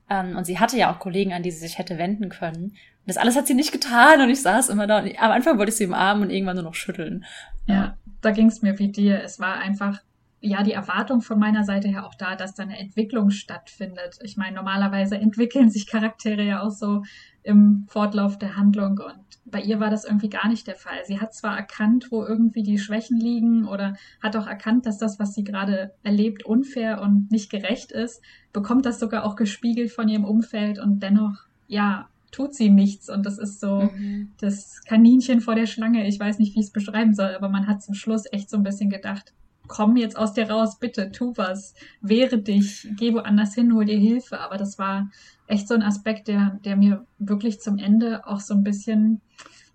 Ja. 0.08 0.20
Ähm, 0.20 0.36
und 0.36 0.44
sie 0.44 0.58
hatte 0.58 0.76
ja 0.76 0.92
auch 0.92 0.98
Kollegen, 0.98 1.32
an 1.32 1.42
die 1.42 1.50
sie 1.50 1.60
sich 1.60 1.78
hätte 1.78 1.98
wenden 1.98 2.28
können. 2.28 2.64
Und 2.64 3.08
das 3.08 3.16
alles 3.16 3.36
hat 3.36 3.46
sie 3.46 3.54
nicht 3.54 3.72
getan 3.72 4.20
und 4.20 4.30
ich 4.30 4.42
saß 4.42 4.68
immer 4.68 4.86
da. 4.86 5.00
Und 5.00 5.10
am 5.18 5.30
Anfang 5.30 5.58
wollte 5.58 5.70
ich 5.70 5.76
sie 5.76 5.84
im 5.84 5.94
Arm 5.94 6.22
und 6.22 6.30
irgendwann 6.30 6.56
nur 6.56 6.64
noch 6.64 6.74
schütteln. 6.74 7.24
Ja, 7.66 7.96
da 8.20 8.30
ging 8.30 8.46
es 8.46 8.62
mir 8.62 8.78
wie 8.78 8.88
dir. 8.88 9.22
Es 9.22 9.40
war 9.40 9.56
einfach 9.56 10.00
ja 10.44 10.62
die 10.62 10.72
Erwartung 10.72 11.22
von 11.22 11.38
meiner 11.38 11.64
Seite 11.64 11.88
her 11.88 12.06
auch 12.06 12.14
da, 12.14 12.36
dass 12.36 12.54
da 12.54 12.62
eine 12.62 12.78
Entwicklung 12.78 13.30
stattfindet. 13.30 14.18
Ich 14.22 14.36
meine, 14.36 14.56
normalerweise 14.56 15.16
entwickeln 15.16 15.70
sich 15.70 15.86
Charaktere 15.86 16.42
ja 16.42 16.62
auch 16.62 16.70
so 16.70 17.02
im 17.42 17.86
Fortlauf 17.88 18.38
der 18.38 18.56
Handlung 18.56 18.98
und 18.98 19.24
bei 19.46 19.60
ihr 19.60 19.78
war 19.78 19.90
das 19.90 20.04
irgendwie 20.04 20.30
gar 20.30 20.48
nicht 20.48 20.66
der 20.66 20.74
Fall. 20.74 20.98
Sie 21.04 21.20
hat 21.20 21.34
zwar 21.34 21.56
erkannt, 21.56 22.08
wo 22.10 22.24
irgendwie 22.24 22.62
die 22.62 22.78
Schwächen 22.78 23.18
liegen 23.18 23.66
oder 23.66 23.94
hat 24.22 24.36
auch 24.36 24.46
erkannt, 24.46 24.86
dass 24.86 24.98
das, 24.98 25.18
was 25.18 25.34
sie 25.34 25.44
gerade 25.44 25.92
erlebt, 26.02 26.44
unfair 26.44 27.00
und 27.00 27.30
nicht 27.30 27.50
gerecht 27.50 27.92
ist, 27.92 28.22
bekommt 28.52 28.86
das 28.86 28.98
sogar 28.98 29.24
auch 29.24 29.36
gespiegelt 29.36 29.92
von 29.92 30.08
ihrem 30.08 30.24
Umfeld 30.24 30.78
und 30.78 31.02
dennoch, 31.02 31.44
ja, 31.66 32.08
tut 32.30 32.54
sie 32.54 32.70
nichts 32.70 33.08
und 33.08 33.24
das 33.24 33.38
ist 33.38 33.60
so 33.60 33.82
mhm. 33.82 34.32
das 34.40 34.82
Kaninchen 34.84 35.40
vor 35.40 35.54
der 35.54 35.66
Schlange. 35.66 36.06
Ich 36.08 36.18
weiß 36.18 36.38
nicht, 36.38 36.54
wie 36.54 36.60
ich 36.60 36.66
es 36.66 36.72
beschreiben 36.72 37.14
soll, 37.14 37.34
aber 37.34 37.48
man 37.48 37.66
hat 37.66 37.82
zum 37.82 37.94
Schluss 37.94 38.24
echt 38.32 38.50
so 38.50 38.56
ein 38.56 38.62
bisschen 38.62 38.90
gedacht, 38.90 39.32
komm 39.66 39.96
jetzt 39.96 40.16
aus 40.16 40.32
dir 40.32 40.50
raus, 40.50 40.78
bitte, 40.78 41.10
tu 41.12 41.32
was, 41.36 41.74
wehre 42.00 42.38
dich, 42.38 42.88
geh 42.96 43.12
woanders 43.14 43.54
hin, 43.54 43.74
hol 43.74 43.84
dir 43.84 43.98
Hilfe. 43.98 44.40
Aber 44.40 44.56
das 44.56 44.78
war 44.78 45.10
echt 45.46 45.68
so 45.68 45.74
ein 45.74 45.82
Aspekt, 45.82 46.28
der, 46.28 46.58
der 46.64 46.76
mir 46.76 47.06
wirklich 47.18 47.60
zum 47.60 47.78
Ende 47.78 48.26
auch 48.26 48.40
so 48.40 48.54
ein 48.54 48.64
bisschen 48.64 49.20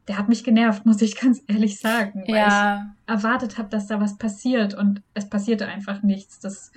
der 0.10 0.18
hat 0.18 0.28
mich 0.28 0.44
genervt, 0.44 0.88
muss 0.88 1.04
ich 1.04 1.16
ganz 1.16 1.44
ehrlich 1.48 1.80
sagen, 1.80 2.24
weil 2.28 2.36
ja. 2.36 2.94
ich 3.06 3.10
erwartet 3.14 3.60
habe, 3.60 3.70
dass 3.70 3.86
da 3.86 4.02
was 4.02 4.18
passiert 4.18 4.74
und 4.74 5.04
es 5.14 5.30
passierte 5.30 5.68
einfach 5.68 6.02
nichts. 6.02 6.40
Das, 6.40 6.72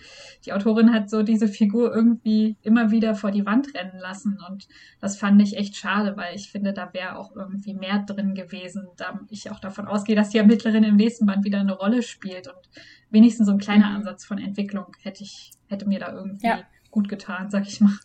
die 0.44 0.52
Autorin 0.52 0.92
hat 0.92 1.08
so 1.08 1.22
diese 1.22 1.48
Figur 1.48 1.94
irgendwie 1.94 2.56
immer 2.60 2.90
wieder 2.90 3.14
vor 3.14 3.30
die 3.30 3.46
Wand 3.46 3.74
rennen 3.74 3.98
lassen 3.98 4.38
und 4.50 4.68
das 5.00 5.16
fand 5.16 5.40
ich 5.40 5.56
echt 5.56 5.76
schade, 5.76 6.14
weil 6.18 6.36
ich 6.36 6.50
finde, 6.52 6.74
da 6.74 6.92
wäre 6.92 7.16
auch 7.16 7.34
irgendwie 7.34 7.72
mehr 7.72 8.00
drin 8.00 8.34
gewesen, 8.34 8.86
da 8.98 9.18
ich 9.30 9.50
auch 9.50 9.60
davon 9.60 9.88
ausgehe, 9.88 10.14
dass 10.14 10.28
die 10.28 10.38
Ermittlerin 10.38 10.84
im 10.84 10.96
nächsten 10.96 11.24
Band 11.24 11.42
wieder 11.42 11.60
eine 11.60 11.72
Rolle 11.72 12.02
spielt 12.02 12.48
und 12.48 12.68
wenigstens 13.08 13.46
so 13.46 13.52
ein 13.52 13.58
kleiner 13.58 13.88
mhm. 13.88 13.96
Ansatz 13.96 14.26
von 14.26 14.36
Entwicklung 14.36 14.94
hätte 15.00 15.22
ich, 15.22 15.52
hätte 15.68 15.88
mir 15.88 16.00
da 16.00 16.12
irgendwie 16.12 16.48
ja. 16.48 16.60
gut 16.90 17.08
getan, 17.08 17.50
sag 17.50 17.66
ich 17.66 17.80
mal. 17.80 17.96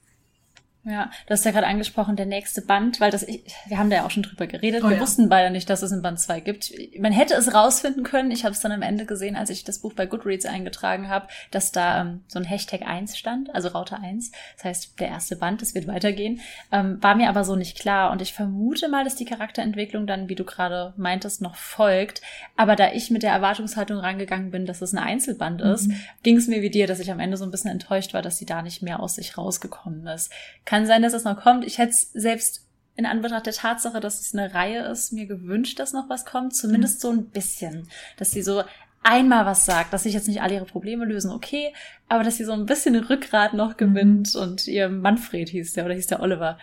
Ja, 0.90 1.12
du 1.26 1.32
hast 1.32 1.44
ja 1.44 1.52
gerade 1.52 1.68
angesprochen, 1.68 2.16
der 2.16 2.26
nächste 2.26 2.62
Band, 2.62 3.02
weil 3.02 3.12
das, 3.12 3.24
ich, 3.24 3.44
wir 3.66 3.78
haben 3.78 3.90
da 3.90 3.98
ja 3.98 4.06
auch 4.06 4.12
schon 4.12 4.24
drüber 4.24 4.48
geredet. 4.48 4.84
Oh, 4.86 4.90
wir 4.90 4.96
ja. 4.96 5.02
wussten 5.02 5.28
beide 5.28 5.52
nicht, 5.52 5.70
dass 5.70 5.82
es 5.82 5.92
in 5.92 6.02
Band 6.02 6.18
2 6.18 6.40
gibt. 6.40 6.72
Man 6.98 7.12
hätte 7.12 7.34
es 7.34 7.54
rausfinden 7.54 8.04
können. 8.04 8.32
Ich 8.32 8.46
habe 8.46 8.54
es 8.54 8.62
dann 8.62 8.72
am 8.72 8.82
Ende 8.82 9.06
gesehen, 9.06 9.36
als 9.36 9.50
ich 9.50 9.66
das 9.66 9.80
Buch 9.80 9.92
bei 9.92 10.06
Goodreads 10.06 10.46
eingetragen 10.46 11.10
habe, 11.10 11.28
dass 11.52 11.74
da 11.74 12.02
ähm, 12.02 12.24
so 12.28 12.40
ein 12.40 12.46
Hashtag 12.46 12.84
1 12.88 13.18
stand, 13.18 13.54
also 13.54 13.68
Raute 13.68 14.00
1. 14.00 14.32
Das 14.56 14.64
heißt, 14.64 15.00
der 15.02 15.10
erste 15.10 15.36
Band, 15.36 15.62
es 15.62 15.76
wird 15.76 15.88
weitergehen. 15.88 16.40
Ähm, 16.72 17.04
war 17.04 17.16
mir 17.16 17.28
aber 17.28 17.44
so 17.44 17.58
nicht 17.58 17.78
klar. 17.78 18.12
Und 18.12 18.22
ich 18.22 18.34
vermute 18.34 18.88
mal, 18.88 19.04
dass 19.04 19.16
die 19.16 19.26
Charakterentwicklung 19.26 20.08
dann, 20.08 20.30
wie 20.30 20.36
du 20.36 20.46
gerade 20.46 20.94
meintest, 20.96 21.42
noch 21.42 21.56
folgt. 21.56 22.22
Aber 22.56 22.78
da 22.78 22.94
ich 22.94 23.12
mit 23.12 23.24
der 23.24 23.34
Erwartungshaltung 23.34 23.98
rangegangen 23.98 24.52
bin, 24.52 24.66
dass 24.66 24.82
es 24.82 24.94
ein 24.94 25.00
Einzelband 25.00 25.62
mhm. 25.62 25.72
ist, 25.72 25.92
ging 26.24 26.38
es 26.38 26.48
mir 26.48 26.62
wie 26.62 26.70
dir, 26.70 26.88
dass 26.88 27.02
ich 27.02 27.12
am 27.12 27.20
Ende 27.20 27.36
so 27.36 27.44
ein 27.44 27.52
bisschen 27.52 27.72
enttäuscht 27.72 28.14
war, 28.14 28.22
dass 28.22 28.38
sie 28.38 28.46
da 28.46 28.62
nicht 28.62 28.82
mehr 28.82 29.02
aus 29.02 29.16
sich 29.16 29.38
rausgekommen 29.38 30.08
ist. 30.08 30.32
Kann 30.64 30.77
kann 30.78 30.86
sein, 30.86 31.02
dass 31.02 31.14
es 31.14 31.24
noch 31.24 31.42
kommt. 31.42 31.66
Ich 31.66 31.80
hätte 31.80 31.90
es 31.90 32.12
selbst 32.14 32.64
in 32.96 33.08
Anbetracht 33.08 33.48
der 33.48 33.54
Tatsache, 33.54 34.00
dass 34.00 34.22
es 34.22 34.36
eine 34.36 34.54
Reihe 34.54 34.84
ist, 34.86 35.12
mir 35.12 35.26
gewünscht, 35.26 35.80
dass 35.80 35.92
noch 35.92 36.08
was 36.08 36.24
kommt. 36.24 36.56
Zumindest 36.56 37.02
so 37.02 37.10
ein 37.10 37.26
bisschen. 37.30 37.88
Dass 38.18 38.30
sie 38.30 38.44
so 38.44 38.64
einmal 39.02 39.48
was 39.48 39.66
sagt, 39.66 39.92
dass 39.92 40.04
sich 40.04 40.14
jetzt 40.14 40.28
nicht 40.28 40.42
alle 40.42 40.54
ihre 40.54 40.66
Probleme 40.66 41.06
lösen, 41.06 41.32
okay, 41.32 41.74
aber 42.10 42.24
dass 42.24 42.38
sie 42.38 42.44
so 42.44 42.52
ein 42.52 42.68
bisschen 42.68 42.96
Rückgrat 42.96 43.56
noch 43.56 43.72
mhm. 43.72 43.78
gewinnt 43.78 44.36
und 44.36 44.68
ihr 44.68 44.90
Manfred 44.90 45.50
hieß 45.50 45.74
der 45.74 45.86
oder 45.86 45.96
hieß 45.96 46.08
der 46.08 46.22
Oliver. 46.22 46.60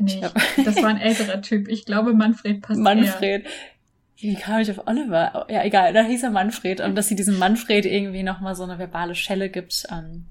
Nee, 0.00 0.20
das 0.64 0.82
war 0.82 0.88
ein 0.88 1.00
älterer 1.00 1.40
Typ. 1.40 1.68
Ich 1.68 1.84
glaube, 1.84 2.14
Manfred 2.14 2.62
passt 2.62 2.80
Manfred. 2.80 3.44
Eher. 3.44 3.50
Wie 4.16 4.34
kam 4.34 4.60
ich 4.60 4.70
auf 4.70 4.84
Oliver? 4.88 5.46
Ja, 5.48 5.62
egal, 5.62 5.92
da 5.92 6.02
hieß 6.02 6.24
er 6.24 6.30
Manfred. 6.30 6.80
Und 6.80 6.96
dass 6.96 7.06
sie 7.06 7.14
diesem 7.14 7.38
Manfred 7.38 7.86
irgendwie 7.86 8.24
nochmal 8.24 8.56
so 8.56 8.64
eine 8.64 8.80
verbale 8.80 9.14
Schelle 9.14 9.48
gibt, 9.48 9.86
ähm, 9.92 10.26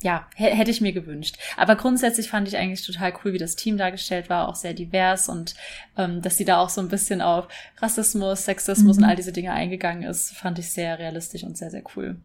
ja, 0.00 0.28
hätte 0.36 0.70
ich 0.70 0.80
mir 0.80 0.92
gewünscht. 0.92 1.36
Aber 1.56 1.74
grundsätzlich 1.74 2.28
fand 2.30 2.46
ich 2.46 2.56
eigentlich 2.56 2.86
total 2.86 3.12
cool, 3.24 3.32
wie 3.32 3.38
das 3.38 3.56
Team 3.56 3.76
dargestellt 3.76 4.30
war, 4.30 4.48
auch 4.48 4.54
sehr 4.54 4.74
divers 4.74 5.28
und 5.28 5.54
ähm, 5.96 6.22
dass 6.22 6.36
sie 6.36 6.44
da 6.44 6.58
auch 6.58 6.68
so 6.68 6.80
ein 6.80 6.88
bisschen 6.88 7.20
auf 7.20 7.48
Rassismus, 7.78 8.44
Sexismus 8.44 8.96
mhm. 8.96 9.02
und 9.02 9.08
all 9.08 9.16
diese 9.16 9.32
Dinge 9.32 9.52
eingegangen 9.52 10.04
ist, 10.04 10.36
fand 10.36 10.58
ich 10.58 10.70
sehr 10.70 10.98
realistisch 10.98 11.42
und 11.42 11.56
sehr, 11.56 11.70
sehr 11.70 11.82
cool. 11.96 12.16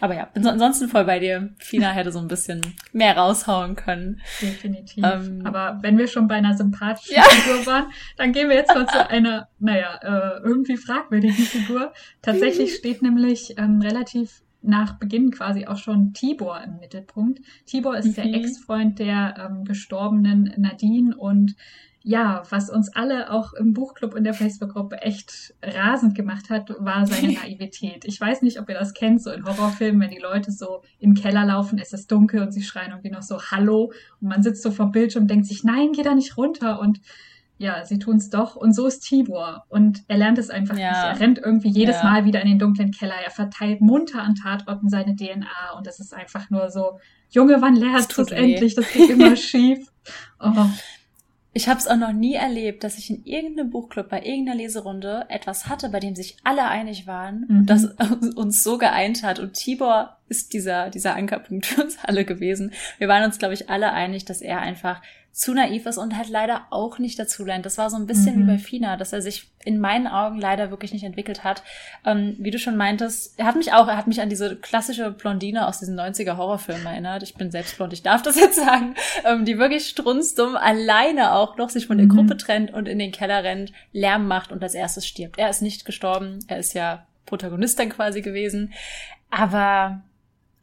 Aber 0.00 0.14
ja, 0.14 0.24
bin 0.26 0.42
so 0.42 0.48
ansonsten 0.48 0.88
voll 0.88 1.04
bei 1.04 1.18
dir. 1.18 1.50
Fina 1.58 1.90
hätte 1.92 2.12
so 2.12 2.18
ein 2.18 2.28
bisschen 2.28 2.60
mehr 2.92 3.16
raushauen 3.16 3.76
können. 3.76 4.20
Definitiv. 4.40 5.04
Ähm, 5.04 5.42
Aber 5.44 5.78
wenn 5.82 5.98
wir 5.98 6.08
schon 6.08 6.28
bei 6.28 6.36
einer 6.36 6.56
sympathischen 6.56 7.16
ja. 7.16 7.22
Figur 7.22 7.66
waren, 7.66 7.86
dann 8.16 8.32
gehen 8.32 8.48
wir 8.48 8.56
jetzt 8.56 8.74
mal 8.74 8.86
zu 8.86 9.08
einer, 9.10 9.48
naja, 9.58 9.98
äh, 10.02 10.40
irgendwie 10.42 10.76
fragwürdigen 10.76 11.44
Figur. 11.44 11.92
Tatsächlich 12.22 12.74
steht 12.76 13.02
nämlich 13.02 13.58
ähm, 13.58 13.80
relativ 13.80 14.42
nach 14.62 14.98
Beginn 14.98 15.30
quasi 15.30 15.66
auch 15.66 15.76
schon 15.76 16.12
Tibor 16.12 16.60
im 16.62 16.78
Mittelpunkt. 16.78 17.40
Tibor 17.66 17.96
ist 17.96 18.06
mhm. 18.06 18.14
der 18.14 18.34
Ex-Freund 18.34 18.98
der 18.98 19.34
ähm, 19.38 19.64
gestorbenen 19.64 20.54
Nadine 20.56 21.16
und 21.16 21.56
ja, 22.04 22.42
was 22.50 22.68
uns 22.68 22.88
alle 22.94 23.30
auch 23.30 23.52
im 23.52 23.74
Buchclub 23.74 24.14
in 24.14 24.24
der 24.24 24.34
Facebook-Gruppe 24.34 25.02
echt 25.02 25.54
rasend 25.62 26.16
gemacht 26.16 26.50
hat, 26.50 26.74
war 26.80 27.06
seine 27.06 27.32
Naivität. 27.34 28.04
Ich 28.04 28.20
weiß 28.20 28.42
nicht, 28.42 28.58
ob 28.58 28.68
ihr 28.68 28.74
das 28.74 28.92
kennt, 28.94 29.22
so 29.22 29.30
in 29.30 29.44
Horrorfilmen, 29.44 30.00
wenn 30.00 30.10
die 30.10 30.20
Leute 30.20 30.50
so 30.50 30.82
im 30.98 31.14
Keller 31.14 31.44
laufen, 31.44 31.78
es 31.78 31.92
ist 31.92 32.10
dunkel 32.10 32.42
und 32.42 32.52
sie 32.52 32.62
schreien 32.62 32.90
irgendwie 32.90 33.10
noch 33.10 33.22
so 33.22 33.40
Hallo 33.40 33.92
und 34.20 34.28
man 34.28 34.42
sitzt 34.42 34.62
so 34.62 34.72
vor 34.72 34.90
Bildschirm 34.90 35.24
und 35.24 35.30
denkt 35.30 35.46
sich, 35.46 35.62
nein, 35.62 35.92
geh 35.92 36.02
da 36.02 36.14
nicht 36.14 36.36
runter 36.36 36.80
und 36.80 37.00
ja, 37.62 37.84
sie 37.84 37.98
tun 37.98 38.16
es 38.16 38.28
doch. 38.28 38.56
Und 38.56 38.74
so 38.74 38.86
ist 38.86 39.00
Tibor. 39.00 39.64
Und 39.68 40.02
er 40.08 40.18
lernt 40.18 40.38
es 40.38 40.50
einfach 40.50 40.76
ja. 40.76 40.90
nicht. 40.90 41.20
Er 41.20 41.20
rennt 41.20 41.38
irgendwie 41.38 41.70
jedes 41.70 41.96
ja. 41.96 42.04
Mal 42.04 42.24
wieder 42.24 42.42
in 42.42 42.48
den 42.48 42.58
dunklen 42.58 42.90
Keller. 42.90 43.14
Er 43.24 43.30
verteilt 43.30 43.80
munter 43.80 44.22
an 44.22 44.34
Tatorten 44.34 44.88
seine 44.88 45.14
DNA. 45.14 45.76
Und 45.76 45.86
es 45.86 46.00
ist 46.00 46.12
einfach 46.12 46.50
nur 46.50 46.70
so, 46.70 46.98
Junge, 47.30 47.62
wann 47.62 47.76
lernst 47.76 48.16
du 48.18 48.22
es 48.22 48.32
endlich? 48.32 48.74
Das 48.74 48.90
geht 48.92 49.10
immer 49.10 49.36
schief. 49.36 49.90
Oh. 50.40 50.66
Ich 51.54 51.68
habe 51.68 51.78
es 51.78 51.86
auch 51.86 51.96
noch 51.96 52.12
nie 52.12 52.34
erlebt, 52.34 52.82
dass 52.82 52.98
ich 52.98 53.10
in 53.10 53.24
irgendeinem 53.24 53.70
Buchclub 53.70 54.08
bei 54.08 54.22
irgendeiner 54.22 54.56
Leserunde 54.56 55.26
etwas 55.28 55.68
hatte, 55.68 55.90
bei 55.90 56.00
dem 56.00 56.16
sich 56.16 56.36
alle 56.44 56.64
einig 56.64 57.06
waren 57.06 57.46
mhm. 57.48 57.58
und 57.58 57.66
das 57.66 57.84
uns 58.36 58.64
so 58.64 58.78
geeint 58.78 59.22
hat. 59.22 59.38
Und 59.38 59.52
Tibor 59.52 60.18
ist 60.32 60.54
dieser, 60.54 60.88
dieser 60.88 61.14
Ankerpunkt 61.14 61.66
für 61.66 61.82
uns 61.82 61.98
alle 62.02 62.24
gewesen. 62.24 62.72
Wir 62.98 63.08
waren 63.08 63.24
uns, 63.24 63.38
glaube 63.38 63.54
ich, 63.54 63.68
alle 63.68 63.92
einig, 63.92 64.24
dass 64.24 64.40
er 64.40 64.60
einfach 64.60 65.02
zu 65.30 65.54
naiv 65.54 65.86
ist 65.86 65.96
und 65.96 66.16
halt 66.16 66.28
leider 66.28 66.66
auch 66.70 66.98
nicht 66.98 67.18
dazu 67.18 67.44
lernt. 67.44 67.64
Das 67.64 67.78
war 67.78 67.88
so 67.88 67.96
ein 67.96 68.06
bisschen 68.06 68.36
mhm. 68.36 68.42
wie 68.42 68.52
bei 68.52 68.58
Fina, 68.58 68.98
dass 68.98 69.14
er 69.14 69.22
sich 69.22 69.50
in 69.64 69.80
meinen 69.80 70.06
Augen 70.06 70.38
leider 70.38 70.70
wirklich 70.70 70.92
nicht 70.92 71.04
entwickelt 71.04 71.42
hat. 71.42 71.62
Ähm, 72.04 72.36
wie 72.38 72.50
du 72.50 72.58
schon 72.58 72.76
meintest, 72.76 73.38
er 73.38 73.46
hat 73.46 73.56
mich 73.56 73.72
auch, 73.72 73.88
er 73.88 73.96
hat 73.96 74.06
mich 74.06 74.20
an 74.20 74.28
diese 74.28 74.56
klassische 74.56 75.10
Blondine 75.10 75.66
aus 75.66 75.78
diesen 75.78 75.98
90er 75.98 76.36
Horrorfilmen 76.36 76.86
erinnert. 76.86 77.22
Ich 77.22 77.34
bin 77.34 77.50
selbst 77.50 77.76
blond, 77.76 77.94
ich 77.94 78.02
darf 78.02 78.20
das 78.20 78.36
jetzt 78.36 78.56
sagen, 78.56 78.94
ähm, 79.24 79.46
die 79.46 79.58
wirklich 79.58 79.88
strunzdumm 79.88 80.56
alleine 80.56 81.32
auch 81.32 81.56
noch 81.56 81.70
sich 81.70 81.86
von 81.86 81.96
der 81.96 82.06
mhm. 82.06 82.10
Gruppe 82.10 82.36
trennt 82.36 82.72
und 82.72 82.86
in 82.86 82.98
den 82.98 83.12
Keller 83.12 83.42
rennt, 83.42 83.72
Lärm 83.92 84.26
macht 84.26 84.52
und 84.52 84.62
als 84.62 84.74
erstes 84.74 85.06
stirbt. 85.06 85.38
Er 85.38 85.48
ist 85.48 85.62
nicht 85.62 85.86
gestorben, 85.86 86.40
er 86.48 86.58
ist 86.58 86.74
ja 86.74 87.06
Protagonist 87.24 87.78
dann 87.78 87.88
quasi 87.88 88.20
gewesen. 88.20 88.74
Aber 89.30 90.02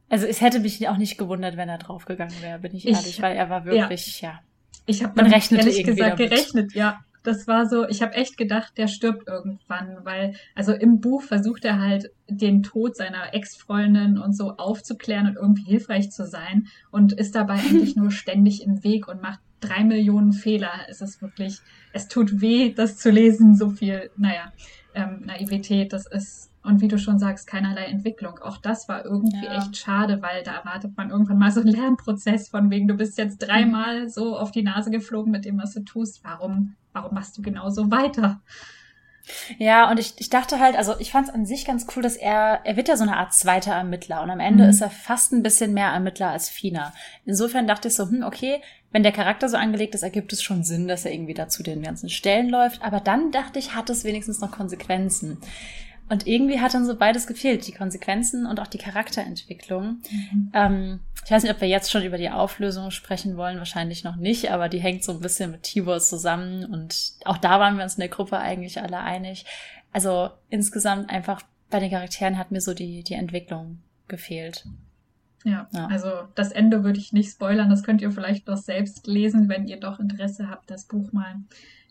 also 0.09 0.25
es 0.25 0.41
hätte 0.41 0.59
mich 0.59 0.87
auch 0.87 0.97
nicht 0.97 1.17
gewundert, 1.17 1.57
wenn 1.57 1.69
er 1.69 1.77
draufgegangen 1.77 2.35
wäre, 2.41 2.59
bin 2.59 2.75
ich 2.75 2.87
ehrlich, 2.87 3.09
ich, 3.09 3.21
weil 3.21 3.35
er 3.35 3.49
war 3.49 3.65
wirklich, 3.65 4.21
ja. 4.21 4.29
ja 4.29 4.39
ich 4.85 5.03
habe 5.03 5.13
man 5.21 5.31
rechnete 5.31 5.69
ehrlich 5.69 5.83
gesagt 5.83 6.17
gerechnet, 6.17 6.73
ja. 6.73 6.99
Das 7.21 7.47
war 7.47 7.67
so, 7.67 7.85
ich 7.87 8.01
habe 8.01 8.13
echt 8.13 8.37
gedacht, 8.37 8.77
der 8.77 8.87
stirbt 8.87 9.27
irgendwann, 9.27 9.97
weil, 10.03 10.35
also 10.55 10.71
im 10.71 11.01
Buch 11.01 11.21
versucht 11.21 11.65
er 11.65 11.77
halt 11.79 12.11
den 12.29 12.63
Tod 12.63 12.95
seiner 12.95 13.33
Ex-Freundin 13.33 14.17
und 14.17 14.35
so 14.35 14.51
aufzuklären 14.51 15.27
und 15.27 15.35
irgendwie 15.35 15.65
hilfreich 15.65 16.11
zu 16.11 16.25
sein 16.25 16.67
und 16.91 17.11
ist 17.11 17.35
dabei 17.35 17.55
eigentlich 17.69 17.97
nur 17.97 18.11
ständig 18.11 18.63
im 18.63 18.85
Weg 18.85 19.09
und 19.09 19.21
macht 19.21 19.41
drei 19.59 19.83
Millionen 19.83 20.31
Fehler. 20.31 20.71
Es 20.87 21.01
ist 21.01 21.21
wirklich, 21.21 21.57
es 21.91 22.07
tut 22.07 22.39
weh, 22.39 22.73
das 22.73 22.97
zu 22.97 23.11
lesen, 23.11 23.53
so 23.53 23.69
viel, 23.69 24.09
naja, 24.15 24.53
ähm, 24.95 25.23
Naivität, 25.25 25.91
das 25.91 26.07
ist 26.07 26.48
und 26.63 26.81
wie 26.81 26.87
du 26.87 26.97
schon 26.97 27.19
sagst, 27.19 27.47
keinerlei 27.47 27.85
Entwicklung. 27.85 28.39
Auch 28.39 28.57
das 28.57 28.89
war 28.89 29.05
irgendwie 29.05 29.45
ja. 29.45 29.57
echt 29.57 29.77
schade, 29.77 30.21
weil 30.21 30.43
da 30.43 30.55
erwartet 30.55 30.97
man 30.97 31.09
irgendwann 31.09 31.37
mal 31.37 31.51
so 31.51 31.61
einen 31.61 31.73
Lernprozess 31.73 32.49
von 32.49 32.69
wegen, 32.69 32.87
du 32.87 32.95
bist 32.95 33.17
jetzt 33.17 33.37
dreimal 33.39 34.09
so 34.09 34.37
auf 34.37 34.51
die 34.51 34.63
Nase 34.63 34.91
geflogen 34.91 35.31
mit 35.31 35.45
dem, 35.45 35.57
was 35.57 35.73
du 35.73 35.81
tust. 35.81 36.23
Warum, 36.23 36.75
warum 36.91 37.13
machst 37.13 37.37
du 37.37 37.41
genauso 37.41 37.91
weiter? 37.91 38.41
Ja, 39.57 39.89
und 39.89 39.99
ich, 39.99 40.13
ich 40.17 40.29
dachte 40.29 40.59
halt, 40.59 40.75
also 40.75 40.95
ich 40.99 41.11
fand 41.11 41.27
es 41.27 41.33
an 41.33 41.45
sich 41.45 41.65
ganz 41.65 41.85
cool, 41.95 42.01
dass 42.01 42.15
er, 42.15 42.61
er 42.63 42.75
wird 42.75 42.87
ja 42.87 42.97
so 42.97 43.03
eine 43.03 43.17
Art 43.17 43.33
zweiter 43.33 43.73
Ermittler 43.73 44.21
und 44.21 44.29
am 44.29 44.39
Ende 44.39 44.63
mhm. 44.63 44.69
ist 44.69 44.81
er 44.81 44.89
fast 44.89 45.31
ein 45.31 45.43
bisschen 45.43 45.73
mehr 45.73 45.89
Ermittler 45.89 46.29
als 46.29 46.49
Fina. 46.49 46.93
Insofern 47.25 47.67
dachte 47.67 47.89
ich 47.89 47.95
so, 47.95 48.09
hm, 48.09 48.23
okay, 48.23 48.61
wenn 48.91 49.03
der 49.03 49.11
Charakter 49.11 49.47
so 49.49 49.57
angelegt 49.57 49.93
ist, 49.93 50.03
ergibt 50.03 50.33
es 50.33 50.41
schon 50.41 50.63
Sinn, 50.63 50.87
dass 50.87 51.05
er 51.05 51.13
irgendwie 51.13 51.35
dazu 51.35 51.61
den 51.61 51.83
ganzen 51.83 52.09
Stellen 52.09 52.49
läuft. 52.49 52.81
Aber 52.81 52.99
dann 52.99 53.31
dachte 53.31 53.59
ich, 53.59 53.75
hat 53.75 53.89
es 53.89 54.03
wenigstens 54.03 54.41
noch 54.41 54.51
Konsequenzen. 54.51 55.37
Und 56.09 56.25
irgendwie 56.25 56.59
hat 56.59 56.73
dann 56.73 56.85
so 56.85 56.95
beides 56.95 57.27
gefehlt, 57.27 57.67
die 57.67 57.71
Konsequenzen 57.71 58.45
und 58.45 58.59
auch 58.59 58.67
die 58.67 58.79
Charakterentwicklung. 58.79 60.01
Mhm. 60.11 60.51
Ähm, 60.53 60.99
ich 61.23 61.31
weiß 61.31 61.43
nicht, 61.43 61.53
ob 61.53 61.61
wir 61.61 61.67
jetzt 61.67 61.91
schon 61.91 62.03
über 62.03 62.17
die 62.17 62.31
Auflösung 62.31 62.89
sprechen 62.89 63.37
wollen, 63.37 63.59
wahrscheinlich 63.59 64.03
noch 64.03 64.15
nicht, 64.15 64.51
aber 64.51 64.69
die 64.69 64.79
hängt 64.79 65.03
so 65.03 65.11
ein 65.11 65.19
bisschen 65.19 65.51
mit 65.51 65.63
Tibor 65.63 65.99
zusammen 65.99 66.65
und 66.65 67.13
auch 67.25 67.37
da 67.37 67.59
waren 67.59 67.77
wir 67.77 67.83
uns 67.83 67.95
in 67.95 68.01
der 68.01 68.09
Gruppe 68.09 68.39
eigentlich 68.39 68.81
alle 68.81 68.99
einig. 68.99 69.45
Also 69.91 70.31
insgesamt 70.49 71.09
einfach 71.09 71.43
bei 71.69 71.79
den 71.79 71.91
Charakteren 71.91 72.37
hat 72.37 72.51
mir 72.51 72.61
so 72.61 72.73
die, 72.73 73.03
die 73.03 73.13
Entwicklung 73.13 73.79
gefehlt. 74.07 74.65
Ja, 75.45 75.67
ja, 75.71 75.87
also 75.87 76.09
das 76.35 76.51
Ende 76.51 76.83
würde 76.83 76.99
ich 76.99 77.13
nicht 77.13 77.31
spoilern, 77.31 77.69
das 77.69 77.83
könnt 77.83 78.01
ihr 78.01 78.11
vielleicht 78.11 78.47
noch 78.47 78.57
selbst 78.57 79.07
lesen, 79.07 79.47
wenn 79.47 79.67
ihr 79.67 79.79
doch 79.79 79.99
Interesse 79.99 80.49
habt, 80.49 80.69
das 80.69 80.85
Buch 80.85 81.11
mal 81.11 81.35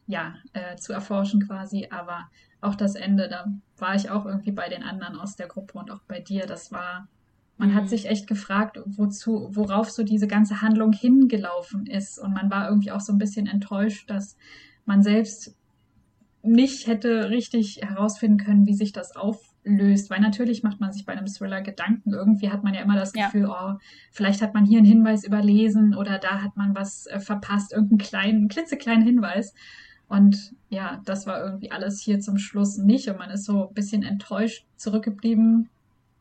ja, 0.07 0.35
äh, 0.53 0.77
zu 0.77 0.93
erforschen 0.93 1.47
quasi, 1.47 1.89
aber 1.91 2.29
auch 2.61 2.75
das 2.75 2.95
Ende, 2.95 3.29
da 3.29 3.47
war 3.77 3.95
ich 3.95 4.11
auch 4.11 4.27
irgendwie 4.27 4.53
bei 4.53 4.69
den 4.69 4.83
anderen 4.83 5.19
aus 5.19 5.37
der 5.37 5.47
Gruppe 5.47 5.79
und 5.79 5.91
auch 5.91 6.03
bei 6.09 6.21
dir. 6.21 6.47
Das 6.47 6.73
war, 6.73 7.09
man 7.57 7.71
mhm. 7.71 7.75
hat 7.75 7.89
sich 7.89 8.07
echt 8.09 8.27
gefragt, 8.27 8.81
wozu, 8.85 9.49
worauf 9.53 9.91
so 9.91 10.03
diese 10.03 10.27
ganze 10.27 10.61
Handlung 10.61 10.93
hingelaufen 10.93 11.87
ist. 11.87 12.19
Und 12.19 12.33
man 12.33 12.51
war 12.51 12.69
irgendwie 12.69 12.91
auch 12.91 13.01
so 13.01 13.13
ein 13.13 13.19
bisschen 13.19 13.47
enttäuscht, 13.47 14.11
dass 14.11 14.37
man 14.85 15.03
selbst 15.03 15.55
nicht 16.43 16.87
hätte 16.87 17.31
richtig 17.31 17.81
herausfinden 17.83 18.39
können, 18.39 18.67
wie 18.67 18.75
sich 18.75 18.93
das 18.93 19.15
auf, 19.15 19.49
auflöst. 19.69 20.11
Weil 20.11 20.21
natürlich 20.21 20.63
macht 20.63 20.81
man 20.81 20.93
sich 20.93 21.05
bei 21.05 21.13
einem 21.13 21.27
Thriller 21.27 21.63
Gedanken. 21.63 22.13
Irgendwie 22.13 22.51
hat 22.51 22.65
man 22.65 22.75
ja 22.75 22.83
immer 22.83 22.97
das 22.97 23.13
Gefühl, 23.13 23.43
ja. 23.43 23.75
oh, 23.75 23.79
vielleicht 24.11 24.43
hat 24.43 24.55
man 24.55 24.65
hier 24.65 24.79
einen 24.79 24.87
Hinweis 24.87 25.25
überlesen 25.25 25.95
oder 25.95 26.19
da 26.19 26.43
hat 26.43 26.57
man 26.57 26.75
was 26.75 27.07
äh, 27.07 27.21
verpasst, 27.21 27.73
irgendeinen 27.73 27.99
kleinen, 27.99 28.49
klitzekleinen 28.49 29.05
Hinweis. 29.05 29.55
Und 30.09 30.55
ja, 30.71 31.03
das 31.05 31.27
war 31.27 31.43
irgendwie 31.43 31.71
alles 31.71 32.01
hier 32.01 32.21
zum 32.21 32.39
Schluss 32.39 32.79
nicht. 32.79 33.09
Und 33.09 33.19
man 33.19 33.31
ist 33.31 33.45
so 33.45 33.69
ein 33.69 33.75
bisschen 33.75 34.03
enttäuscht 34.03 34.67
zurückgeblieben, 34.77 35.69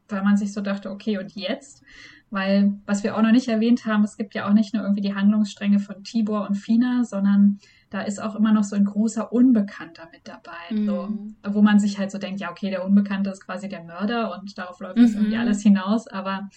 weil 0.09 0.23
man 0.23 0.37
sich 0.37 0.53
so 0.53 0.61
dachte, 0.61 0.91
okay, 0.91 1.17
und 1.17 1.33
jetzt? 1.35 1.83
Weil, 2.29 2.73
was 2.85 3.03
wir 3.03 3.15
auch 3.15 3.21
noch 3.21 3.31
nicht 3.31 3.47
erwähnt 3.47 3.85
haben, 3.85 4.03
es 4.03 4.17
gibt 4.17 4.35
ja 4.35 4.47
auch 4.47 4.53
nicht 4.53 4.73
nur 4.73 4.83
irgendwie 4.83 5.01
die 5.01 5.15
Handlungsstränge 5.15 5.79
von 5.79 6.03
Tibor 6.03 6.45
und 6.47 6.55
Fina, 6.55 7.05
sondern 7.05 7.59
da 7.89 8.01
ist 8.01 8.21
auch 8.21 8.35
immer 8.35 8.51
noch 8.51 8.65
so 8.65 8.75
ein 8.75 8.83
großer 8.83 9.31
Unbekannter 9.31 10.09
mit 10.11 10.27
dabei. 10.27 10.51
Mhm. 10.69 10.85
So, 10.85 11.53
wo 11.53 11.61
man 11.61 11.79
sich 11.79 11.97
halt 11.97 12.11
so 12.11 12.17
denkt, 12.17 12.41
ja, 12.41 12.51
okay, 12.51 12.69
der 12.69 12.85
Unbekannte 12.85 13.29
ist 13.29 13.45
quasi 13.45 13.69
der 13.69 13.85
Mörder 13.85 14.37
und 14.37 14.57
darauf 14.57 14.81
läuft 14.81 14.97
mhm. 14.97 15.05
irgendwie 15.05 15.37
alles 15.37 15.61
hinaus, 15.61 16.07
aber 16.07 16.49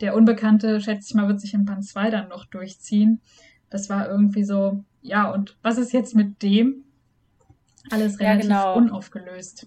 der 0.00 0.14
Unbekannte, 0.14 0.80
schätze 0.80 1.06
ich 1.08 1.14
mal, 1.14 1.28
wird 1.28 1.40
sich 1.40 1.54
in 1.54 1.64
Band 1.64 1.86
2 1.86 2.10
dann 2.10 2.28
noch 2.28 2.44
durchziehen. 2.44 3.20
Das 3.74 3.90
war 3.90 4.08
irgendwie 4.08 4.44
so, 4.44 4.84
ja, 5.02 5.32
und 5.32 5.56
was 5.62 5.78
ist 5.78 5.92
jetzt 5.92 6.14
mit 6.14 6.42
dem? 6.42 6.84
Alles 7.90 8.20
relativ 8.20 8.48
ja, 8.48 8.56
genau. 8.62 8.76
unaufgelöst. 8.76 9.66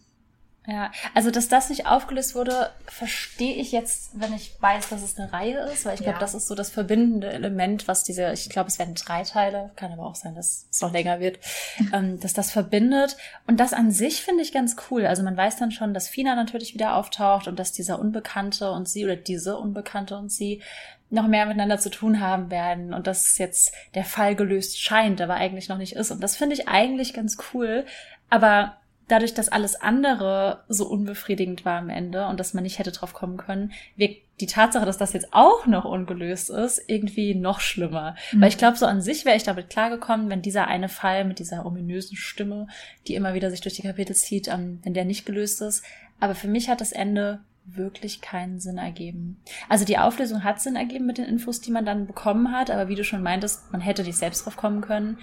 Ja, 0.65 0.91
also 1.13 1.29
dass 1.29 1.49
das 1.49 1.69
nicht 1.69 1.87
aufgelöst 1.87 2.35
wurde, 2.35 2.69
verstehe 2.85 3.55
ich 3.55 3.73
jetzt, 3.73 4.11
wenn 4.19 4.33
ich 4.33 4.61
weiß, 4.61 4.89
dass 4.89 5.01
es 5.01 5.17
eine 5.17 5.31
Reihe 5.31 5.59
ist, 5.71 5.85
weil 5.85 5.95
ich 5.95 6.01
glaube, 6.01 6.15
ja. 6.15 6.19
das 6.19 6.33
ist 6.33 6.47
so 6.47 6.55
das 6.55 6.69
verbindende 6.69 7.29
Element, 7.29 7.89
was 7.89 8.03
diese, 8.03 8.31
ich 8.31 8.49
glaube, 8.49 8.69
es 8.69 8.79
werden 8.79 8.95
drei 8.95 9.23
Teile, 9.23 9.71
kann 9.75 9.91
aber 9.91 10.05
auch 10.05 10.15
sein, 10.15 10.35
dass 10.35 10.67
es 10.69 10.81
noch 10.81 10.93
länger 10.93 11.19
wird, 11.19 11.39
ähm, 11.93 12.19
dass 12.21 12.33
das 12.33 12.51
verbindet. 12.51 13.17
Und 13.45 13.59
das 13.59 13.73
an 13.73 13.91
sich 13.91 14.21
finde 14.21 14.43
ich 14.43 14.53
ganz 14.53 14.77
cool. 14.89 15.05
Also 15.05 15.23
man 15.23 15.35
weiß 15.35 15.57
dann 15.57 15.71
schon, 15.71 15.93
dass 15.93 16.07
Fina 16.07 16.35
natürlich 16.35 16.73
wieder 16.73 16.95
auftaucht 16.95 17.49
und 17.49 17.59
dass 17.59 17.73
dieser 17.73 17.99
Unbekannte 17.99 18.71
und 18.71 18.87
sie 18.87 19.03
oder 19.03 19.17
diese 19.17 19.57
Unbekannte 19.57 20.17
und 20.17 20.31
sie 20.31 20.61
noch 21.09 21.27
mehr 21.27 21.45
miteinander 21.45 21.77
zu 21.77 21.89
tun 21.89 22.19
haben 22.19 22.51
werden 22.51 22.93
und 22.93 23.07
dass 23.07 23.37
jetzt 23.37 23.73
der 23.95 24.03
Fall 24.03 24.35
gelöst 24.35 24.81
scheint, 24.81 25.21
aber 25.21 25.35
eigentlich 25.35 25.69
noch 25.69 25.77
nicht 25.77 25.95
ist. 25.95 26.11
Und 26.11 26.21
das 26.21 26.35
finde 26.35 26.55
ich 26.55 26.67
eigentlich 26.67 27.13
ganz 27.13 27.37
cool. 27.53 27.85
Aber 28.29 28.77
dadurch, 29.07 29.33
dass 29.33 29.49
alles 29.49 29.75
andere 29.75 30.63
so 30.67 30.87
unbefriedigend 30.87 31.65
war 31.65 31.79
am 31.79 31.89
Ende 31.89 32.27
und 32.27 32.39
dass 32.39 32.53
man 32.53 32.63
nicht 32.63 32.79
hätte 32.79 32.91
drauf 32.91 33.13
kommen 33.13 33.37
können, 33.37 33.71
wirkt 33.95 34.21
die 34.39 34.47
Tatsache, 34.47 34.85
dass 34.85 34.97
das 34.97 35.13
jetzt 35.13 35.29
auch 35.31 35.65
noch 35.65 35.85
ungelöst 35.85 36.49
ist, 36.49 36.81
irgendwie 36.87 37.33
noch 37.33 37.59
schlimmer. 37.59 38.15
Mhm. 38.31 38.41
Weil 38.41 38.49
ich 38.49 38.57
glaube, 38.57 38.77
so 38.77 38.85
an 38.85 39.01
sich 39.01 39.25
wäre 39.25 39.37
ich 39.37 39.43
damit 39.43 39.69
klargekommen, 39.69 40.29
wenn 40.29 40.41
dieser 40.41 40.67
eine 40.67 40.89
Fall 40.89 41.25
mit 41.25 41.39
dieser 41.39 41.65
ominösen 41.65 42.17
Stimme, 42.17 42.67
die 43.07 43.15
immer 43.15 43.33
wieder 43.33 43.49
sich 43.49 43.61
durch 43.61 43.75
die 43.75 43.81
Kapitel 43.81 44.15
zieht, 44.15 44.47
ähm, 44.47 44.79
wenn 44.83 44.93
der 44.93 45.05
nicht 45.05 45.25
gelöst 45.25 45.61
ist. 45.61 45.83
Aber 46.19 46.35
für 46.35 46.47
mich 46.47 46.69
hat 46.69 46.81
das 46.81 46.91
Ende 46.91 47.39
wirklich 47.67 48.21
keinen 48.21 48.59
Sinn 48.59 48.77
ergeben. 48.77 49.41
Also 49.69 49.85
die 49.85 49.97
Auflösung 49.97 50.43
hat 50.43 50.61
Sinn 50.61 50.75
ergeben 50.75 51.05
mit 51.05 51.17
den 51.17 51.25
Infos, 51.25 51.61
die 51.61 51.71
man 51.71 51.85
dann 51.85 52.07
bekommen 52.07 52.51
hat, 52.51 52.71
aber 52.71 52.87
wie 52.87 52.95
du 52.95 53.03
schon 53.03 53.21
meintest, 53.21 53.71
man 53.71 53.81
hätte 53.81 54.03
nicht 54.03 54.17
selbst 54.17 54.45
drauf 54.45 54.57
kommen 54.57 54.81
können. 54.81 55.17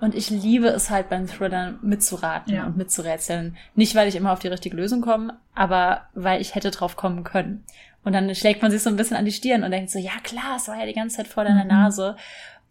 Und 0.00 0.14
ich 0.14 0.30
liebe 0.30 0.68
es 0.68 0.88
halt 0.88 1.10
beim 1.10 1.26
Thriller 1.26 1.78
mitzuraten 1.82 2.54
ja. 2.54 2.64
und 2.64 2.76
mitzurätseln. 2.78 3.56
Nicht, 3.74 3.94
weil 3.94 4.08
ich 4.08 4.16
immer 4.16 4.32
auf 4.32 4.38
die 4.38 4.48
richtige 4.48 4.76
Lösung 4.76 5.02
komme, 5.02 5.38
aber 5.54 6.06
weil 6.14 6.40
ich 6.40 6.54
hätte 6.54 6.70
drauf 6.70 6.96
kommen 6.96 7.22
können. 7.22 7.64
Und 8.02 8.14
dann 8.14 8.34
schlägt 8.34 8.62
man 8.62 8.70
sich 8.70 8.82
so 8.82 8.88
ein 8.88 8.96
bisschen 8.96 9.18
an 9.18 9.26
die 9.26 9.32
Stirn 9.32 9.62
und 9.62 9.70
denkt 9.70 9.90
so, 9.90 9.98
ja 9.98 10.12
klar, 10.22 10.56
es 10.56 10.68
war 10.68 10.78
ja 10.78 10.86
die 10.86 10.94
ganze 10.94 11.18
Zeit 11.18 11.28
vor 11.28 11.44
deiner 11.44 11.64
mhm. 11.64 11.70
Nase. 11.70 12.16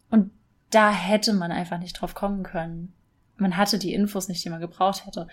Und 0.10 0.32
da 0.72 0.92
hätte 0.92 1.34
man 1.34 1.52
einfach 1.52 1.78
nicht 1.78 1.94
drauf 1.94 2.16
kommen 2.16 2.42
können. 2.42 2.94
Man 3.38 3.58
hatte 3.58 3.78
die 3.78 3.94
Infos 3.94 4.28
nicht, 4.28 4.44
die 4.44 4.50
man 4.50 4.60
gebraucht 4.60 5.06
hätte. 5.06 5.28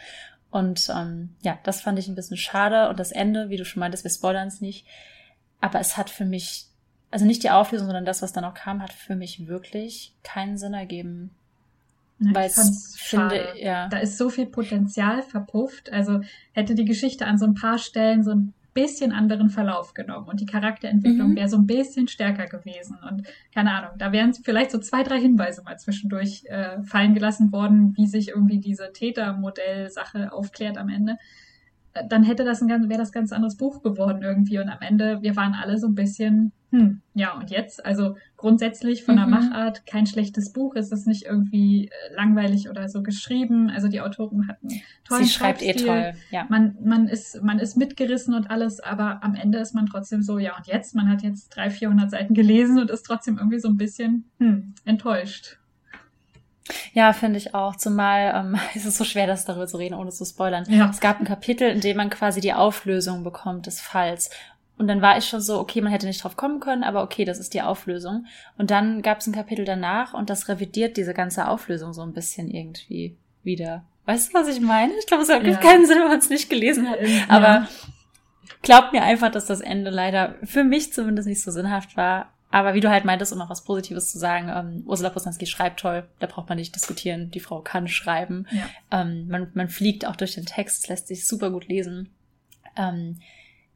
Und 0.51 0.89
ähm, 0.95 1.35
ja, 1.43 1.59
das 1.65 1.81
fand 1.81 1.99
ich 1.99 2.09
ein 2.09 2.15
bisschen 2.15 2.37
schade. 2.37 2.89
Und 2.89 2.99
das 2.99 3.13
Ende, 3.13 3.51
wie 3.51 3.57
du 3.57 3.65
schon 3.65 3.81
meintest, 3.81 4.05
wir 4.05 4.11
spoilern 4.11 4.49
es 4.49 4.61
nicht. 4.61 4.87
Aber 5.61 5.81
es 5.81 5.97
hat 5.97 6.11
für 6.11 6.25
mich, 6.25 6.67
also 7.11 7.25
nicht 7.25 7.43
die 7.43 7.51
Auflösung, 7.51 7.87
sondern 7.87 8.05
das, 8.05 8.23
was 8.23 8.33
dann 8.33 8.45
auch 8.45 8.55
kam, 8.55 8.83
hat 8.83 8.93
für 8.93 9.17
mich 9.17 9.47
wirklich 9.47 10.15
keinen 10.23 10.59
Sinn 10.59 10.75
ergeben. 10.75 11.31
Weil 12.19 12.49
ich 12.49 13.01
finde, 13.01 13.55
ja. 13.57 13.89
Da 13.89 13.99
ist 13.99 14.17
so 14.17 14.31
viel 14.31 14.47
Potenzial 14.47 15.23
verpufft. 15.23 15.93
Also 15.93 16.21
hätte 16.53 16.75
die 16.75 16.87
Geschichte 16.87 17.27
an 17.27 17.39
so 17.39 17.45
ein 17.45 17.55
paar 17.55 17.79
Stellen 17.79 18.25
so 18.25 18.31
ein 18.31 18.55
bisschen 18.77 19.13
anderen 19.13 19.49
Verlauf 19.49 19.95
genommen 19.95 20.29
und 20.29 20.41
die 20.41 20.47
Charakterentwicklung 20.47 21.31
mhm. 21.31 21.37
wäre 21.37 21.49
so 21.49 21.57
ein 21.57 21.67
bisschen 21.67 22.07
stärker 22.09 22.47
gewesen. 22.47 22.99
Und 23.09 23.27
keine 23.53 23.73
Ahnung, 23.73 23.99
da 23.99 24.13
wären 24.13 24.35
vielleicht 24.35 24.71
so 24.71 24.79
zwei, 24.79 25.03
drei 25.03 25.19
Hinweise 25.19 25.63
mal 25.63 25.79
zwischendurch 25.79 26.45
äh, 26.45 26.83
fallen 26.83 27.15
gelassen 27.15 27.51
worden, 27.53 27.97
wie 27.97 28.07
sich 28.07 28.29
irgendwie 28.29 28.61
diese 28.61 28.93
Tätermodell-Sache 28.93 30.33
aufklärt 30.33 30.77
am 30.77 30.91
Ende 30.91 31.17
dann 32.09 32.23
hätte 32.23 32.45
das 32.45 32.61
ein 32.61 32.69
ganz, 32.69 32.89
wäre 32.89 32.99
das 32.99 33.13
ganz 33.13 33.33
anderes 33.33 33.57
Buch 33.57 33.83
geworden 33.83 34.23
irgendwie. 34.23 34.59
Und 34.59 34.69
am 34.69 34.81
Ende, 34.81 35.23
wir 35.23 35.37
waren 35.37 35.55
alle 35.55 35.79
so 35.79 35.87
ein 35.87 35.95
bisschen, 35.95 36.53
hm, 36.71 37.01
ja, 37.15 37.35
und 37.35 37.51
jetzt? 37.51 37.85
Also 37.85 38.17
grundsätzlich 38.37 39.05
von 39.05 39.17
der 39.17 39.27
mhm. 39.27 39.33
Machart 39.33 39.87
kein 39.87 40.07
schlechtes 40.07 40.53
Buch. 40.53 40.75
Es 40.77 40.93
ist 40.93 41.07
nicht 41.07 41.25
irgendwie 41.25 41.87
äh, 41.87 42.15
langweilig 42.15 42.69
oder 42.69 42.89
so 42.89 43.03
geschrieben. 43.03 43.71
Also 43.71 43.89
die 43.89 44.01
Autoren 44.01 44.49
hatten 44.49 44.69
tollen 45.05 45.25
Sie 45.25 45.31
schreibt 45.31 45.63
eh 45.63 45.73
toll, 45.75 46.15
ja. 46.31 46.47
Man, 46.49 46.77
man 46.83 47.09
ist, 47.09 47.43
man 47.43 47.59
ist 47.59 47.77
mitgerissen 47.77 48.35
und 48.35 48.51
alles, 48.51 48.81
aber 48.81 49.23
am 49.23 49.35
Ende 49.35 49.59
ist 49.59 49.75
man 49.75 49.87
trotzdem 49.87 50.23
so, 50.23 50.39
ja, 50.39 50.57
und 50.57 50.67
jetzt? 50.67 50.95
Man 50.95 51.09
hat 51.09 51.23
jetzt 51.23 51.49
300, 51.57 51.79
400 51.79 52.11
Seiten 52.11 52.35
gelesen 52.35 52.79
und 52.79 52.91
ist 52.91 53.03
trotzdem 53.03 53.39
irgendwie 53.39 53.61
so 53.61 53.69
ein 53.69 53.77
bisschen, 53.77 54.25
hm, 54.39 54.75
enttäuscht. 54.85 55.59
Ja, 56.93 57.13
finde 57.13 57.39
ich 57.39 57.55
auch. 57.55 57.77
Zumal 57.77 58.33
ähm, 58.35 58.59
ist 58.75 58.87
es 58.87 58.97
so 58.97 59.05
schwer, 59.05 59.27
das 59.27 59.45
darüber 59.45 59.67
zu 59.67 59.77
reden, 59.77 59.95
ohne 59.95 60.11
zu 60.11 60.25
spoilern. 60.25 60.65
Ja. 60.69 60.91
Es 60.91 61.01
gab 61.01 61.21
ein 61.21 61.27
Kapitel, 61.27 61.69
in 61.69 61.81
dem 61.81 61.97
man 61.97 62.11
quasi 62.11 62.41
die 62.41 62.53
Auflösung 62.53 63.25
bekommt 63.25 63.67
des 63.67 63.81
Falls. 63.81 64.31
Und 64.79 64.89
dann 64.89 65.01
war 65.01 65.17
ich 65.17 65.27
schon 65.27 65.41
so, 65.41 65.59
okay, 65.59 65.81
man 65.81 65.91
hätte 65.91 66.07
nicht 66.07 66.23
drauf 66.23 66.37
kommen 66.37 66.61
können, 66.61 66.85
aber 66.85 67.03
okay, 67.03 67.25
das 67.25 67.39
ist 67.39 67.55
die 67.55 67.63
Auflösung. 67.63 68.27
Und 68.59 68.71
dann 68.71 69.01
gab 69.01 69.21
es 69.21 69.27
ein 69.27 69.33
Kapitel 69.33 69.65
danach 69.65 70.13
und 70.13 70.29
das 70.29 70.49
revidiert 70.49 70.99
diese 70.99 71.15
ganze 71.15 71.49
Auflösung 71.49 71.95
so 71.95 72.03
ein 72.03 72.13
bisschen 72.13 72.51
irgendwie 72.51 73.17
wieder. 73.43 73.85
Weißt 74.05 74.31
du, 74.31 74.39
was 74.39 74.49
ich 74.49 74.61
meine? 74.61 74.93
Ich 74.99 75.07
glaube, 75.07 75.23
es 75.23 75.31
hat 75.31 75.45
ja. 75.45 75.57
keinen 75.57 75.87
Sinn, 75.87 75.99
wenn 75.99 76.09
man 76.09 76.19
es 76.19 76.29
nicht 76.29 76.51
gelesen 76.51 76.89
hat. 76.91 77.01
Ja. 77.01 77.25
Aber 77.29 77.69
glaubt 78.63 78.93
mir 78.93 79.03
einfach, 79.03 79.31
dass 79.31 79.47
das 79.47 79.61
Ende 79.61 79.91
leider 79.91 80.35
für 80.45 80.63
mich 80.63 80.93
zumindest 80.93 81.27
nicht 81.27 81.43
so 81.43 81.51
sinnhaft 81.51 81.97
war. 81.97 82.33
Aber 82.51 82.75
wie 82.75 82.81
du 82.81 82.91
halt 82.91 83.05
meintest, 83.05 83.33
um 83.33 83.39
noch 83.39 83.51
was 83.51 83.65
Positives 83.65 84.11
zu 84.11 84.19
sagen, 84.19 84.49
ähm, 84.55 84.83
Ursula 84.87 85.11
Posanski 85.11 85.47
schreibt 85.47 85.81
toll, 85.81 86.07
da 86.21 86.27
braucht 86.27 86.49
man 86.49 86.59
nicht 86.59 86.75
diskutieren, 86.75 87.31
die 87.31 87.41
Frau 87.41 87.61
kann 87.61 87.89
schreiben. 87.89 88.47
Ja. 88.51 89.01
Ähm, 89.01 89.27
man, 89.29 89.51
man 89.55 89.69
fliegt 89.69 90.07
auch 90.07 90.17
durch 90.17 90.35
den 90.35 90.47
Text, 90.47 90.85
es 90.85 90.89
lässt 90.89 91.09
sich 91.09 91.27
super 91.27 91.51
gut 91.51 91.67
lesen. 91.69 92.11
Ähm, 92.77 93.19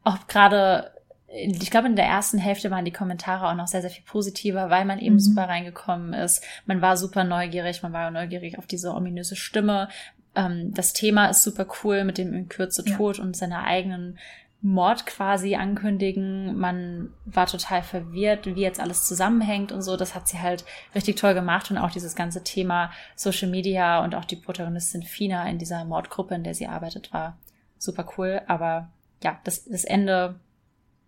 auch 0.03 0.25
gerade, 0.27 0.91
ich 1.27 1.69
glaube, 1.69 1.87
in 1.87 1.95
der 1.95 2.05
ersten 2.05 2.37
Hälfte 2.37 2.71
waren 2.71 2.85
die 2.85 2.93
Kommentare 2.93 3.49
auch 3.49 3.55
noch 3.55 3.67
sehr, 3.67 3.81
sehr 3.81 3.89
viel 3.89 4.05
positiver, 4.05 4.69
weil 4.69 4.85
man 4.85 4.99
eben 4.99 5.15
mhm. 5.15 5.19
super 5.19 5.49
reingekommen 5.49 6.13
ist. 6.13 6.43
Man 6.65 6.81
war 6.81 6.97
super 6.97 7.23
neugierig, 7.23 7.83
man 7.83 7.93
war 7.93 8.09
neugierig 8.09 8.57
auf 8.57 8.67
diese 8.67 8.93
ominöse 8.93 9.35
Stimme. 9.35 9.89
Ähm, 10.35 10.73
das 10.73 10.93
Thema 10.93 11.27
ist 11.27 11.43
super 11.43 11.67
cool 11.83 12.03
mit 12.03 12.17
dem 12.17 12.33
in 12.33 12.49
Kürze 12.49 12.85
Tod 12.85 13.17
ja. 13.17 13.23
und 13.23 13.35
seiner 13.35 13.63
eigenen 13.63 14.17
Mord 14.61 15.07
quasi 15.07 15.55
ankündigen. 15.55 16.57
Man 16.57 17.09
war 17.25 17.47
total 17.47 17.81
verwirrt, 17.81 18.45
wie 18.45 18.61
jetzt 18.61 18.79
alles 18.79 19.07
zusammenhängt 19.07 19.71
und 19.71 19.81
so. 19.81 19.97
Das 19.97 20.13
hat 20.13 20.27
sie 20.27 20.39
halt 20.39 20.65
richtig 20.93 21.15
toll 21.15 21.33
gemacht 21.33 21.71
und 21.71 21.77
auch 21.77 21.91
dieses 21.91 22.15
ganze 22.15 22.43
Thema 22.43 22.91
Social 23.15 23.49
Media 23.49 24.03
und 24.03 24.13
auch 24.13 24.25
die 24.25 24.35
Protagonistin 24.35 25.03
Fina 25.03 25.49
in 25.49 25.57
dieser 25.57 25.83
Mordgruppe, 25.85 26.35
in 26.35 26.43
der 26.43 26.53
sie 26.53 26.67
arbeitet, 26.67 27.11
war 27.11 27.37
super 27.79 28.07
cool. 28.17 28.41
Aber 28.47 28.89
ja, 29.23 29.39
das, 29.43 29.65
das 29.65 29.83
Ende, 29.83 30.39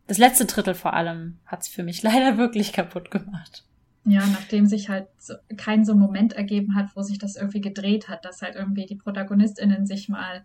das 0.07 0.17
letzte 0.17 0.45
Drittel 0.45 0.73
vor 0.73 0.93
allem, 0.93 1.37
hat's 1.45 1.67
für 1.67 1.83
mich 1.83 2.01
leider 2.03 2.37
wirklich 2.37 2.73
kaputt 2.73 3.11
gemacht. 3.11 3.65
Ja, 4.05 4.25
nachdem 4.27 4.65
sich 4.65 4.89
halt 4.89 5.07
so, 5.17 5.35
kein 5.55 5.85
so 5.85 5.95
Moment 5.95 6.33
ergeben 6.33 6.75
hat, 6.75 6.87
wo 6.95 7.03
sich 7.03 7.19
das 7.19 7.37
irgendwie 7.37 7.61
gedreht 7.61 8.09
hat, 8.09 8.25
dass 8.25 8.41
halt 8.41 8.55
irgendwie 8.55 8.85
die 8.85 8.95
ProtagonistInnen 8.95 9.85
sich 9.85 10.09
mal 10.09 10.43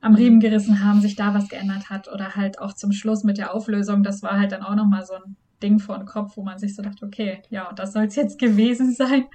am 0.00 0.14
Riemen 0.14 0.40
gerissen 0.40 0.84
haben, 0.84 1.00
sich 1.00 1.16
da 1.16 1.34
was 1.34 1.48
geändert 1.48 1.90
hat 1.90 2.08
oder 2.12 2.36
halt 2.36 2.58
auch 2.58 2.74
zum 2.74 2.92
Schluss 2.92 3.24
mit 3.24 3.38
der 3.38 3.54
Auflösung, 3.54 4.02
das 4.02 4.22
war 4.22 4.38
halt 4.38 4.52
dann 4.52 4.62
auch 4.62 4.74
nochmal 4.74 5.04
so 5.04 5.14
ein 5.14 5.36
Ding 5.62 5.78
vor 5.78 5.98
den 5.98 6.06
Kopf, 6.06 6.36
wo 6.36 6.42
man 6.42 6.58
sich 6.58 6.76
so 6.76 6.82
dachte, 6.82 7.04
okay, 7.04 7.42
ja, 7.50 7.72
das 7.74 7.92
soll 7.92 8.04
es 8.04 8.16
jetzt 8.16 8.38
gewesen 8.38 8.94
sein. 8.94 9.26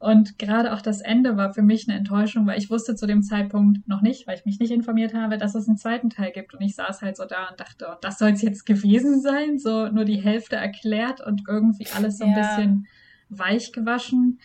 Und 0.00 0.38
gerade 0.38 0.74
auch 0.74 0.80
das 0.80 1.00
Ende 1.00 1.36
war 1.36 1.52
für 1.52 1.62
mich 1.62 1.88
eine 1.88 1.98
Enttäuschung, 1.98 2.46
weil 2.46 2.58
ich 2.58 2.70
wusste 2.70 2.94
zu 2.94 3.06
dem 3.06 3.22
Zeitpunkt 3.22 3.88
noch 3.88 4.00
nicht, 4.00 4.28
weil 4.28 4.36
ich 4.36 4.44
mich 4.44 4.60
nicht 4.60 4.70
informiert 4.70 5.12
habe, 5.12 5.38
dass 5.38 5.56
es 5.56 5.66
einen 5.66 5.76
zweiten 5.76 6.08
Teil 6.08 6.30
gibt. 6.30 6.54
Und 6.54 6.60
ich 6.60 6.76
saß 6.76 7.02
halt 7.02 7.16
so 7.16 7.24
da 7.24 7.48
und 7.48 7.58
dachte, 7.58 7.86
oh, 7.90 7.96
das 8.00 8.18
soll 8.18 8.30
es 8.30 8.42
jetzt 8.42 8.64
gewesen 8.64 9.20
sein, 9.20 9.58
so 9.58 9.88
nur 9.88 10.04
die 10.04 10.22
Hälfte 10.22 10.54
erklärt 10.54 11.20
und 11.20 11.42
irgendwie 11.48 11.88
alles 11.96 12.18
so 12.18 12.24
ein 12.24 12.30
ja. 12.30 12.36
bisschen 12.36 12.86
weich 13.28 13.72
gewaschen 13.72 14.38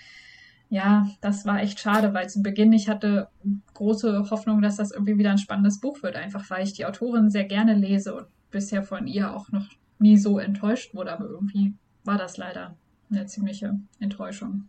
ja, 0.73 1.07
das 1.21 1.45
war 1.45 1.61
echt 1.61 1.79
schade, 1.79 2.15
weil 2.15 2.27
zu 2.31 2.41
Beginn 2.41 2.73
ich 2.73 2.89
hatte 2.89 3.27
große 3.75 4.31
Hoffnung, 4.31 4.63
dass 4.63 4.77
das 4.77 4.89
irgendwie 4.89 5.19
wieder 5.19 5.29
ein 5.29 5.37
spannendes 5.37 5.79
Buch 5.79 6.01
wird, 6.01 6.15
einfach 6.15 6.49
weil 6.49 6.63
ich 6.63 6.73
die 6.73 6.87
Autorin 6.87 7.29
sehr 7.29 7.43
gerne 7.43 7.75
lese 7.75 8.15
und 8.15 8.25
bisher 8.49 8.81
von 8.81 9.05
ihr 9.05 9.35
auch 9.35 9.51
noch 9.51 9.67
nie 9.99 10.17
so 10.17 10.39
enttäuscht 10.39 10.95
wurde, 10.95 11.13
aber 11.13 11.25
irgendwie 11.25 11.75
war 12.05 12.17
das 12.17 12.37
leider 12.37 12.75
eine 13.11 13.27
ziemliche 13.27 13.79
Enttäuschung. 13.99 14.67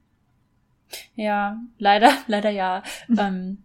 Ja, 1.14 1.56
leider, 1.78 2.12
leider 2.26 2.50
ja. 2.50 2.82
ähm, 3.18 3.62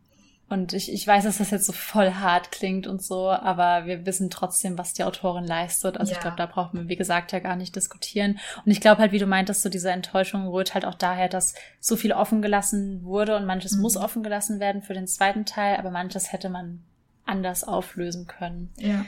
Und 0.50 0.74
ich, 0.74 0.92
ich 0.92 1.06
weiß, 1.06 1.26
dass 1.26 1.38
das 1.38 1.52
jetzt 1.52 1.68
so 1.68 1.74
voll 1.74 2.12
hart 2.16 2.52
klingt 2.52 2.88
und 2.88 3.04
so, 3.04 3.30
aber 3.30 3.86
wir 3.86 4.08
wissen 4.08 4.32
trotzdem, 4.32 4.80
was 4.80 4.94
die 4.94 5.04
Autorin 5.04 5.46
leistet. 5.46 5.98
Also 5.98 6.12
ja. 6.12 6.18
ich 6.18 6.22
glaube, 6.22 6.38
da 6.38 6.48
braucht 6.48 6.74
man, 6.74 6.90
wie 6.90 6.96
gesagt, 6.96 7.32
ja 7.32 7.40
gar 7.40 7.56
nicht 7.56 7.76
diskutieren. 7.76 8.40
Und 8.66 8.72
ich 8.72 8.82
glaube 8.82 9.00
halt, 9.00 9.12
wie 9.12 9.20
du 9.20 9.28
meintest, 9.28 9.62
so 9.62 9.70
diese 9.70 9.92
Enttäuschung 9.92 10.48
rührt 10.48 10.74
halt 10.74 10.86
auch 10.86 10.96
daher, 10.96 11.30
dass 11.30 11.54
so 11.80 11.96
viel 11.96 12.14
offen 12.14 12.42
gelassen 12.42 13.04
wurde 13.04 13.36
und 13.36 13.46
manches 13.46 13.74
mhm. 13.74 13.82
muss 13.82 13.96
offen 13.96 14.24
gelassen 14.24 14.60
werden 14.60 14.82
für 14.82 14.96
den 14.96 15.06
zweiten 15.06 15.46
Teil, 15.46 15.78
aber 15.78 15.92
manches 15.92 16.32
hätte 16.32 16.50
man 16.50 16.82
anders 17.26 17.64
auflösen 17.64 18.26
können. 18.26 18.74
Ja. 18.78 19.06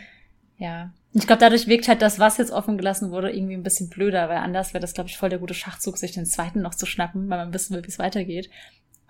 Ja. 0.59 0.91
Ich 1.13 1.25
glaube, 1.25 1.39
dadurch 1.39 1.67
wirkt 1.67 1.87
halt 1.87 2.03
das, 2.03 2.19
was 2.19 2.37
jetzt 2.37 2.51
offen 2.51 2.77
gelassen 2.77 3.09
wurde, 3.09 3.31
irgendwie 3.31 3.55
ein 3.55 3.63
bisschen 3.63 3.89
blöder, 3.89 4.29
weil 4.29 4.37
anders 4.37 4.75
wäre 4.75 4.81
das, 4.81 4.93
glaube 4.93 5.09
ich, 5.09 5.17
voll 5.17 5.29
der 5.29 5.39
gute 5.39 5.55
Schachzug, 5.55 5.97
sich 5.97 6.11
den 6.11 6.27
zweiten 6.27 6.61
noch 6.61 6.75
zu 6.75 6.85
schnappen, 6.85 7.29
weil 7.29 7.39
man 7.39 7.53
wissen 7.53 7.75
will, 7.75 7.83
wie 7.83 7.89
es 7.89 7.97
weitergeht. 7.97 8.49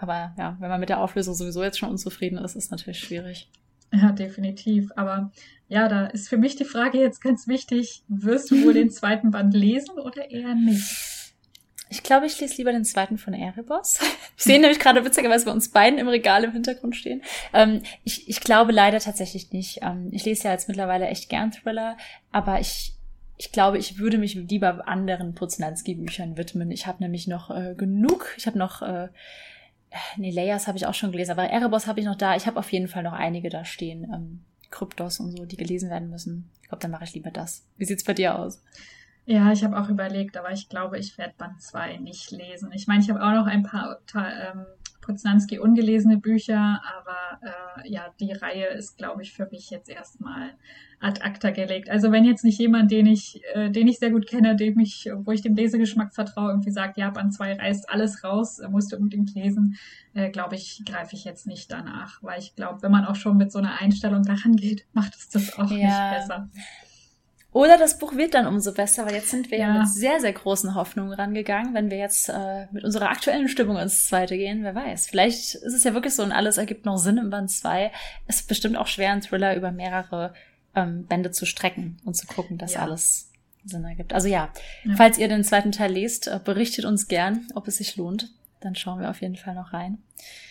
Aber 0.02 0.34
ja, 0.38 0.58
wenn 0.60 0.70
man 0.70 0.80
mit 0.80 0.90
der 0.90 1.00
Auflösung 1.00 1.36
sowieso 1.36 1.64
jetzt 1.64 1.78
schon 1.78 1.90
unzufrieden 1.90 2.40
ist, 2.40 2.56
ist 2.56 2.72
natürlich 2.72 3.00
schwierig. 3.00 3.50
Ja, 3.94 4.12
definitiv. 4.12 4.92
Aber 4.96 5.32
ja, 5.68 5.88
da 5.88 6.08
ist 6.08 6.28
für 6.28 6.38
mich 6.38 6.56
die 6.56 6.66
Frage 6.66 6.98
jetzt 6.98 7.22
ganz 7.22 7.48
wichtig, 7.48 8.04
wirst 8.08 8.50
du 8.50 8.64
wohl 8.64 8.74
den 8.74 8.90
zweiten 8.92 9.30
Band 9.32 9.54
lesen 9.54 10.00
oder 10.00 10.32
eher 10.32 10.56
nicht? 10.56 11.32
Ich 11.90 12.04
glaube, 12.04 12.26
ich 12.26 12.40
lese 12.40 12.56
lieber 12.56 12.72
den 12.72 12.86
zweiten 12.86 13.18
von 13.18 13.34
Erebos. 13.34 14.00
Ich 14.38 14.46
sehe 14.46 14.60
nämlich 14.60 14.80
gerade 14.80 15.06
witzigerweise 15.06 15.46
bei 15.46 15.52
uns 15.52 15.70
beiden 15.70 16.00
im 16.00 16.08
Regal 16.08 16.44
im 16.44 16.52
Hintergrund 16.52 16.96
stehen. 16.96 17.22
Ähm, 17.54 17.84
ich, 18.04 18.28
ich 18.28 18.40
glaube 18.40 18.72
leider 18.72 18.98
tatsächlich 18.98 19.52
nicht. 19.52 19.82
Ähm, 19.84 20.08
ich 20.12 20.26
lese 20.26 20.46
ja 20.46 20.52
jetzt 20.52 20.68
mittlerweile 20.68 21.06
echt 21.06 21.30
gern 21.30 21.52
Thriller, 21.52 21.96
aber 22.32 22.60
ich, 22.60 22.94
ich 23.38 23.52
glaube, 23.52 23.78
ich 23.78 24.00
würde 24.00 24.18
mich 24.18 24.34
lieber 24.34 24.88
anderen 24.88 25.36
Poznanski-Büchern 25.36 26.38
widmen. 26.38 26.72
Ich 26.72 26.88
habe 26.88 27.04
nämlich 27.04 27.28
noch 27.28 27.52
äh, 27.52 27.76
genug. 27.76 28.34
Ich 28.36 28.48
habe 28.48 28.58
noch 28.58 28.82
äh, 28.82 29.10
nee, 30.18 30.32
Layers 30.32 30.68
habe 30.68 30.78
ich 30.78 30.86
auch 30.86 30.94
schon 30.94 31.12
gelesen, 31.12 31.32
aber 31.32 31.44
Erebos 31.44 31.88
habe 31.88 32.00
ich 32.00 32.06
noch 32.06 32.16
da. 32.16 32.36
Ich 32.36 32.48
habe 32.48 32.60
auf 32.60 32.72
jeden 32.72 32.88
Fall 32.88 33.04
noch 33.04 33.14
einige 33.14 33.50
da 33.50 33.66
stehen. 33.66 34.04
Ähm, 34.04 34.42
Kryptos 34.70 35.20
und 35.20 35.38
so, 35.38 35.46
die 35.46 35.58
gelesen 35.58 35.90
werden 35.90 36.10
müssen. 36.10 36.50
Ich 36.62 36.70
glaube, 36.70 36.82
dann 36.82 36.92
mache 36.92 37.04
ich 37.04 37.14
lieber 37.14 37.32
das. 37.32 37.66
Wie 37.78 37.86
sieht's 37.86 38.04
bei 38.04 38.14
dir 38.14 38.40
aus? 38.40 38.64
Ja, 39.26 39.52
ich 39.52 39.64
habe 39.64 39.80
auch 39.80 39.90
überlegt, 39.90 40.38
aber 40.38 40.52
ich 40.52 40.70
glaube, 40.70 40.98
ich 40.98 41.18
werde 41.18 41.34
Band 41.38 41.62
2 41.62 41.98
nicht 41.98 42.32
lesen. 42.32 42.72
Ich 42.74 42.88
meine, 42.88 43.02
ich 43.02 43.10
habe 43.10 43.24
auch 43.24 43.34
noch 43.34 43.46
ein 43.46 43.64
paar 43.64 44.00
ähm, 44.18 44.66
Poznanski 45.02 45.60
ungelesene 45.60 46.18
Bücher, 46.18 46.82
aber 46.98 47.40
äh, 47.84 47.90
ja, 47.92 48.14
die 48.20 48.32
Reihe 48.32 48.68
ist, 48.68 48.98
glaube 48.98 49.24
ich, 49.24 49.34
für 49.34 49.48
mich 49.52 49.70
jetzt 49.70 49.90
erstmal 49.90 50.52
ad 51.00 51.22
acta 51.22 51.50
gelegt. 51.50 51.90
Also 51.90 52.12
wenn 52.12 52.24
jetzt 52.24 52.44
nicht 52.44 52.60
jemand, 52.60 52.92
den 52.92 53.08
ich, 53.08 53.42
äh, 53.54 53.70
den 53.70 53.88
ich 53.88 54.00
sehr 54.00 54.12
gut 54.12 54.28
kenne, 54.28 54.56
dem 54.56 54.80
ich, 54.80 55.10
wo 55.14 55.32
ich 55.32 55.42
dem 55.42 55.56
Lesegeschmack 55.56 56.14
vertraue, 56.14 56.52
irgendwie 56.52 56.72
sagt, 56.72 56.98
ja, 56.98 57.10
Band 57.10 57.34
2 57.34 57.56
reißt 57.56 57.90
alles 57.90 58.24
raus, 58.24 58.62
musst 58.70 58.92
du 58.92 58.98
unbedingt 58.98 59.34
lesen, 59.34 59.78
äh, 60.14 60.30
glaube 60.30 60.56
ich, 60.56 60.84
greife 60.86 61.16
ich 61.16 61.26
jetzt 61.26 61.48
nicht 61.48 61.72
danach, 61.72 62.22
weil 62.22 62.40
ich 62.40 62.56
glaube, 62.56 62.84
wenn 62.84 62.92
man 62.92 63.06
auch 63.06 63.16
schon 63.16 63.38
mit 63.38 63.52
so 63.52 63.60
einer 63.60 63.82
Einstellung 63.82 64.24
daran 64.24 64.56
geht, 64.56 64.86
macht 64.94 65.16
es 65.16 65.30
das 65.30 65.58
auch 65.58 65.72
ja. 65.72 65.78
nicht 65.78 66.20
besser. 66.20 66.50
Oder 67.54 67.78
das 67.78 67.98
Buch 67.98 68.16
wird 68.16 68.34
dann 68.34 68.48
umso 68.48 68.74
besser, 68.74 69.06
weil 69.06 69.14
jetzt 69.14 69.30
sind 69.30 69.52
wir 69.52 69.58
ja, 69.58 69.68
ja 69.68 69.80
mit 69.80 69.90
sehr, 69.90 70.22
sehr 70.22 70.32
großen 70.32 70.74
Hoffnungen 70.74 71.14
rangegangen. 71.14 71.74
Wenn 71.74 71.92
wir 71.92 71.98
jetzt 71.98 72.30
äh, 72.30 72.68
mit 72.72 72.86
unserer 72.86 73.10
aktuellen 73.10 73.50
Stimmung 73.50 73.78
ins 73.78 74.08
zweite 74.08 74.38
gehen, 74.38 74.64
wer 74.64 74.74
weiß. 74.74 75.08
Vielleicht 75.08 75.56
ist 75.56 75.74
es 75.74 75.84
ja 75.84 75.94
wirklich 75.94 76.16
so 76.16 76.24
und 76.24 76.32
alles 76.32 76.58
ergibt 76.58 76.86
noch 76.86 76.98
Sinn 76.98 77.18
im 77.18 77.30
Band 77.30 77.52
2. 77.52 77.92
Es 78.26 78.38
ist 78.38 78.48
bestimmt 78.48 78.78
auch 78.78 78.88
schwer, 78.88 79.12
einen 79.12 79.22
Thriller 79.22 79.56
über 79.58 79.72
mehrere 79.72 80.34
ähm, 80.76 81.06
Bände 81.08 81.32
zu 81.32 81.46
strecken 81.46 81.98
und 82.06 82.16
zu 82.16 82.26
gucken, 82.26 82.58
dass 82.58 82.76
ja. 82.76 82.84
alles 82.84 83.30
Sinn 83.66 83.84
ergibt. 83.84 84.14
Also 84.14 84.30
ja, 84.30 84.50
ja, 84.86 84.96
falls 84.96 85.18
ihr 85.18 85.28
den 85.28 85.44
zweiten 85.44 85.74
Teil 85.74 85.92
lest, 85.92 86.28
äh, 86.28 86.40
berichtet 86.42 86.86
uns 86.86 87.10
gern, 87.10 87.48
ob 87.54 87.68
es 87.68 87.78
sich 87.78 87.98
lohnt. 87.98 88.30
Dann 88.62 88.76
schauen 88.76 89.02
wir 89.02 89.10
auf 89.10 89.22
jeden 89.22 89.36
Fall 89.36 89.56
noch 89.56 89.74
rein. 89.74 89.98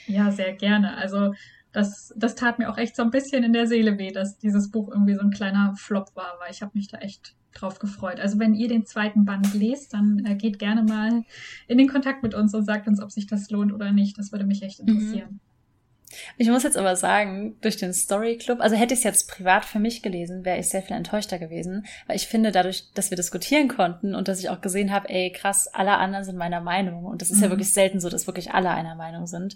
Ja, 0.07 0.31
sehr 0.33 0.53
gerne. 0.53 0.97
Also 0.97 1.33
das, 1.73 2.13
das 2.17 2.35
tat 2.35 2.59
mir 2.59 2.71
auch 2.71 2.79
echt 2.79 2.97
so 2.97 3.03
ein 3.03 3.11
bisschen 3.11 3.45
in 3.45 3.53
der 3.53 3.67
Seele 3.67 3.99
weh, 3.99 4.11
dass 4.11 4.39
dieses 4.39 4.71
Buch 4.71 4.89
irgendwie 4.91 5.15
so 5.15 5.21
ein 5.21 5.31
kleiner 5.31 5.75
Flop 5.77 6.15
war, 6.15 6.35
weil 6.41 6.51
ich 6.51 6.63
habe 6.63 6.73
mich 6.75 6.89
da 6.89 6.99
echt 6.99 7.35
drauf 7.55 7.79
gefreut. 7.79 8.21
Also 8.21 8.39
wenn 8.39 8.55
ihr 8.55 8.69
den 8.69 8.87
zweiten 8.87 9.25
Band 9.25 9.55
lest, 9.55 9.93
dann 9.95 10.25
äh, 10.25 10.35
geht 10.35 10.59
gerne 10.59 10.83
mal 10.83 11.25
in 11.69 11.79
den 11.79 11.89
Kontakt 11.89 12.23
mit 12.23 12.35
uns 12.35 12.55
und 12.55 12.65
sagt 12.65 12.87
uns, 12.87 13.01
ob 13.01 13.11
sich 13.11 13.27
das 13.27 13.51
lohnt 13.51 13.73
oder 13.73 13.93
nicht. 13.93 14.19
Das 14.19 14.33
würde 14.33 14.45
mich 14.45 14.63
echt 14.63 14.83
mhm. 14.83 14.89
interessieren. 14.89 15.41
Ich 16.39 16.49
muss 16.49 16.65
jetzt 16.65 16.77
aber 16.77 16.97
sagen, 16.97 17.57
durch 17.61 17.77
den 17.77 17.93
Story 17.93 18.37
Club, 18.37 18.61
also 18.61 18.75
hätte 18.75 18.95
ich 18.95 19.01
es 19.01 19.05
jetzt 19.05 19.31
privat 19.31 19.65
für 19.65 19.79
mich 19.79 20.03
gelesen, 20.03 20.45
wäre 20.45 20.59
ich 20.59 20.69
sehr 20.69 20.83
viel 20.83 20.97
enttäuschter 20.97 21.39
gewesen, 21.39 21.87
weil 22.09 22.17
ich 22.17 22.27
finde, 22.27 22.51
dadurch, 22.51 22.91
dass 22.95 23.11
wir 23.11 23.17
diskutieren 23.17 23.69
konnten 23.69 24.17
und 24.17 24.27
dass 24.27 24.41
ich 24.41 24.49
auch 24.49 24.61
gesehen 24.61 24.91
habe, 24.91 25.09
ey, 25.09 25.31
krass, 25.31 25.69
alle 25.69 25.99
anderen 25.99 26.25
sind 26.25 26.37
meiner 26.37 26.61
Meinung 26.61 27.05
und 27.05 27.23
das 27.23 27.31
ist 27.31 27.37
mhm. 27.37 27.45
ja 27.45 27.51
wirklich 27.51 27.73
selten 27.73 28.01
so, 28.01 28.09
dass 28.09 28.27
wirklich 28.27 28.53
alle 28.53 28.71
einer 28.71 28.97
Meinung 28.97 29.29
sind, 29.29 29.55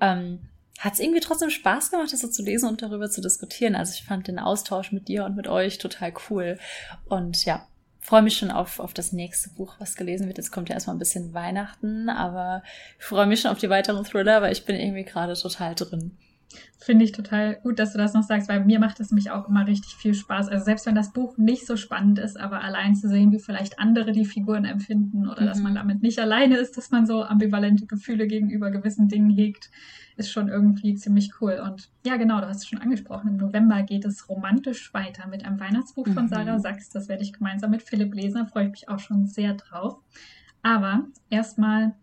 ähm, 0.00 0.40
hat 0.80 0.94
es 0.94 0.98
irgendwie 0.98 1.20
trotzdem 1.20 1.50
Spaß 1.50 1.90
gemacht, 1.90 2.12
das 2.12 2.20
so 2.20 2.28
zu 2.28 2.42
lesen 2.42 2.68
und 2.68 2.80
darüber 2.80 3.10
zu 3.10 3.20
diskutieren. 3.20 3.76
Also 3.76 3.92
ich 3.94 4.02
fand 4.02 4.26
den 4.28 4.38
Austausch 4.38 4.92
mit 4.92 5.08
dir 5.08 5.26
und 5.26 5.36
mit 5.36 5.46
euch 5.46 5.76
total 5.76 6.12
cool. 6.28 6.58
Und 7.04 7.44
ja, 7.44 7.66
freue 8.00 8.22
mich 8.22 8.38
schon 8.38 8.50
auf, 8.50 8.80
auf 8.80 8.94
das 8.94 9.12
nächste 9.12 9.50
Buch, 9.50 9.74
was 9.78 9.94
gelesen 9.94 10.26
wird. 10.26 10.38
Jetzt 10.38 10.52
kommt 10.52 10.70
ja 10.70 10.74
erstmal 10.74 10.96
ein 10.96 11.00
bisschen 11.00 11.34
Weihnachten, 11.34 12.08
aber 12.08 12.62
ich 12.98 13.04
freue 13.04 13.26
mich 13.26 13.42
schon 13.42 13.50
auf 13.50 13.58
die 13.58 13.68
weiteren 13.68 14.04
Thriller, 14.04 14.40
weil 14.40 14.52
ich 14.52 14.64
bin 14.64 14.74
irgendwie 14.74 15.04
gerade 15.04 15.34
total 15.34 15.74
drin. 15.74 16.16
Finde 16.78 17.04
ich 17.04 17.12
total 17.12 17.56
gut, 17.56 17.78
dass 17.78 17.92
du 17.92 17.98
das 17.98 18.14
noch 18.14 18.22
sagst, 18.22 18.48
weil 18.48 18.64
mir 18.64 18.80
macht 18.80 19.00
es 19.00 19.10
nämlich 19.10 19.30
auch 19.30 19.48
immer 19.48 19.66
richtig 19.66 19.94
viel 19.94 20.14
Spaß. 20.14 20.48
Also 20.48 20.64
selbst 20.64 20.86
wenn 20.86 20.94
das 20.94 21.12
Buch 21.12 21.36
nicht 21.36 21.66
so 21.66 21.76
spannend 21.76 22.18
ist, 22.18 22.40
aber 22.40 22.62
allein 22.62 22.96
zu 22.96 23.08
sehen, 23.08 23.32
wie 23.32 23.38
vielleicht 23.38 23.78
andere 23.78 24.12
die 24.12 24.24
Figuren 24.24 24.64
empfinden 24.64 25.28
oder 25.28 25.42
mhm. 25.42 25.46
dass 25.46 25.60
man 25.60 25.72
mhm. 25.72 25.76
damit 25.76 26.02
nicht 26.02 26.18
alleine 26.18 26.56
ist, 26.56 26.76
dass 26.76 26.90
man 26.90 27.06
so 27.06 27.22
ambivalente 27.22 27.86
Gefühle 27.86 28.26
gegenüber 28.26 28.70
gewissen 28.70 29.08
Dingen 29.08 29.30
hegt, 29.30 29.70
ist 30.16 30.32
schon 30.32 30.48
irgendwie 30.48 30.94
ziemlich 30.94 31.32
cool. 31.40 31.60
Und 31.64 31.90
ja, 32.04 32.16
genau, 32.16 32.40
du 32.40 32.48
hast 32.48 32.58
es 32.58 32.68
schon 32.68 32.80
angesprochen. 32.80 33.28
Im 33.28 33.36
November 33.36 33.82
geht 33.82 34.04
es 34.04 34.28
romantisch 34.28 34.92
weiter 34.94 35.28
mit 35.28 35.44
einem 35.44 35.60
Weihnachtsbuch 35.60 36.08
von 36.08 36.24
mhm. 36.24 36.28
Sarah 36.28 36.58
Sachs. 36.58 36.90
Das 36.90 37.08
werde 37.08 37.22
ich 37.22 37.32
gemeinsam 37.32 37.70
mit 37.70 37.82
Philipp 37.82 38.14
lesen. 38.14 38.38
Da 38.38 38.44
freue 38.46 38.64
ich 38.64 38.70
mich 38.70 38.88
auch 38.88 38.98
schon 38.98 39.26
sehr 39.26 39.54
drauf. 39.54 39.98
Aber 40.62 41.06
erstmal 41.30 41.94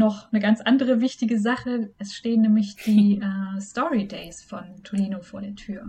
noch 0.00 0.32
eine 0.32 0.40
ganz 0.40 0.60
andere 0.60 1.00
wichtige 1.00 1.38
Sache. 1.38 1.90
Es 1.98 2.14
stehen 2.14 2.40
nämlich 2.42 2.74
die 2.84 3.20
äh, 3.20 3.60
Story 3.60 4.08
Days 4.08 4.42
von 4.42 4.82
Tolino 4.82 5.20
vor 5.20 5.42
der 5.42 5.54
Tür. 5.54 5.84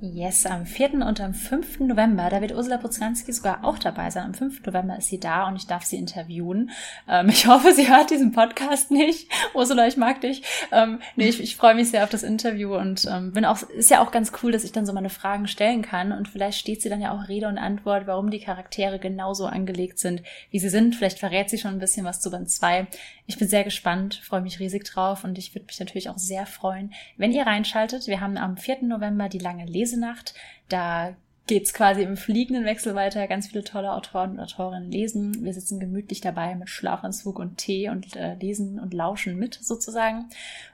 Yes, 0.00 0.44
am 0.44 0.66
4. 0.66 0.94
und 1.06 1.22
am 1.22 1.32
5. 1.32 1.80
November, 1.80 2.28
da 2.28 2.42
wird 2.42 2.52
Ursula 2.52 2.76
Poznanski 2.76 3.32
sogar 3.32 3.64
auch 3.64 3.78
dabei 3.78 4.10
sein. 4.10 4.24
Am 4.24 4.34
5. 4.34 4.66
November 4.66 4.98
ist 4.98 5.08
sie 5.08 5.18
da 5.18 5.48
und 5.48 5.56
ich 5.56 5.66
darf 5.66 5.84
sie 5.84 5.96
interviewen. 5.96 6.70
Ähm, 7.08 7.30
ich 7.30 7.46
hoffe, 7.46 7.72
sie 7.72 7.88
hört 7.88 8.10
diesen 8.10 8.32
Podcast 8.32 8.90
nicht. 8.90 9.30
Ursula, 9.54 9.86
ich 9.86 9.96
mag 9.96 10.20
dich. 10.20 10.42
Ähm, 10.70 11.00
nee, 11.16 11.28
ich, 11.28 11.40
ich 11.40 11.56
freue 11.56 11.74
mich 11.74 11.90
sehr 11.90 12.04
auf 12.04 12.10
das 12.10 12.24
Interview 12.24 12.76
und 12.76 13.06
ähm, 13.10 13.32
bin 13.32 13.46
auch, 13.46 13.62
ist 13.62 13.90
ja 13.90 14.02
auch 14.02 14.10
ganz 14.10 14.32
cool, 14.42 14.52
dass 14.52 14.64
ich 14.64 14.72
dann 14.72 14.84
so 14.84 14.92
meine 14.92 15.08
Fragen 15.08 15.48
stellen 15.48 15.80
kann 15.80 16.12
und 16.12 16.28
vielleicht 16.28 16.58
steht 16.58 16.82
sie 16.82 16.90
dann 16.90 17.00
ja 17.00 17.12
auch 17.12 17.28
Rede 17.28 17.48
und 17.48 17.56
Antwort, 17.56 18.06
warum 18.06 18.30
die 18.30 18.40
Charaktere 18.40 18.98
genauso 18.98 19.46
angelegt 19.46 19.98
sind, 19.98 20.22
wie 20.50 20.58
sie 20.58 20.68
sind. 20.68 20.94
Vielleicht 20.94 21.20
verrät 21.20 21.48
sie 21.48 21.58
schon 21.58 21.72
ein 21.72 21.80
bisschen 21.80 22.04
was 22.04 22.20
zu 22.20 22.30
Band 22.30 22.50
2. 22.50 22.86
Ich 23.28 23.38
bin 23.38 23.48
sehr 23.48 23.64
gespannt, 23.64 24.20
freue 24.22 24.42
mich 24.42 24.60
riesig 24.60 24.84
drauf 24.84 25.24
und 25.24 25.38
ich 25.38 25.54
würde 25.54 25.66
mich 25.66 25.80
natürlich 25.80 26.10
auch 26.10 26.18
sehr 26.18 26.46
freuen, 26.46 26.92
wenn 27.16 27.32
ihr 27.32 27.46
reinschaltet. 27.46 28.06
Wir 28.06 28.20
haben 28.20 28.36
am 28.36 28.56
4. 28.56 28.82
November 28.82 29.28
die 29.28 29.38
lange 29.38 29.64
Lesenacht. 29.86 30.34
Da 30.68 31.14
geht's 31.46 31.72
quasi 31.72 32.02
im 32.02 32.16
fliegenden 32.16 32.64
Wechsel 32.64 32.96
weiter. 32.96 33.28
Ganz 33.28 33.46
viele 33.46 33.62
tolle 33.62 33.92
Autoren 33.92 34.32
und 34.32 34.40
Autorinnen 34.40 34.90
lesen. 34.90 35.44
Wir 35.44 35.54
sitzen 35.54 35.78
gemütlich 35.78 36.20
dabei 36.20 36.56
mit 36.56 36.68
Schlafanzug 36.68 37.38
und 37.38 37.56
Tee 37.56 37.88
und 37.88 38.16
äh, 38.16 38.34
lesen 38.34 38.80
und 38.80 38.92
lauschen 38.92 39.36
mit 39.38 39.54
sozusagen. 39.54 40.28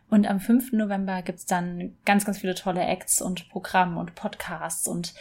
Und 0.08 0.26
am 0.26 0.40
5. 0.40 0.72
November 0.72 1.20
gibt's 1.22 1.44
dann 1.44 1.94
ganz, 2.06 2.24
ganz 2.24 2.38
viele 2.38 2.54
tolle 2.54 2.82
Acts 2.82 3.20
und 3.20 3.50
Programme 3.50 4.00
und 4.00 4.14
Podcasts 4.14 4.88
und 4.88 5.14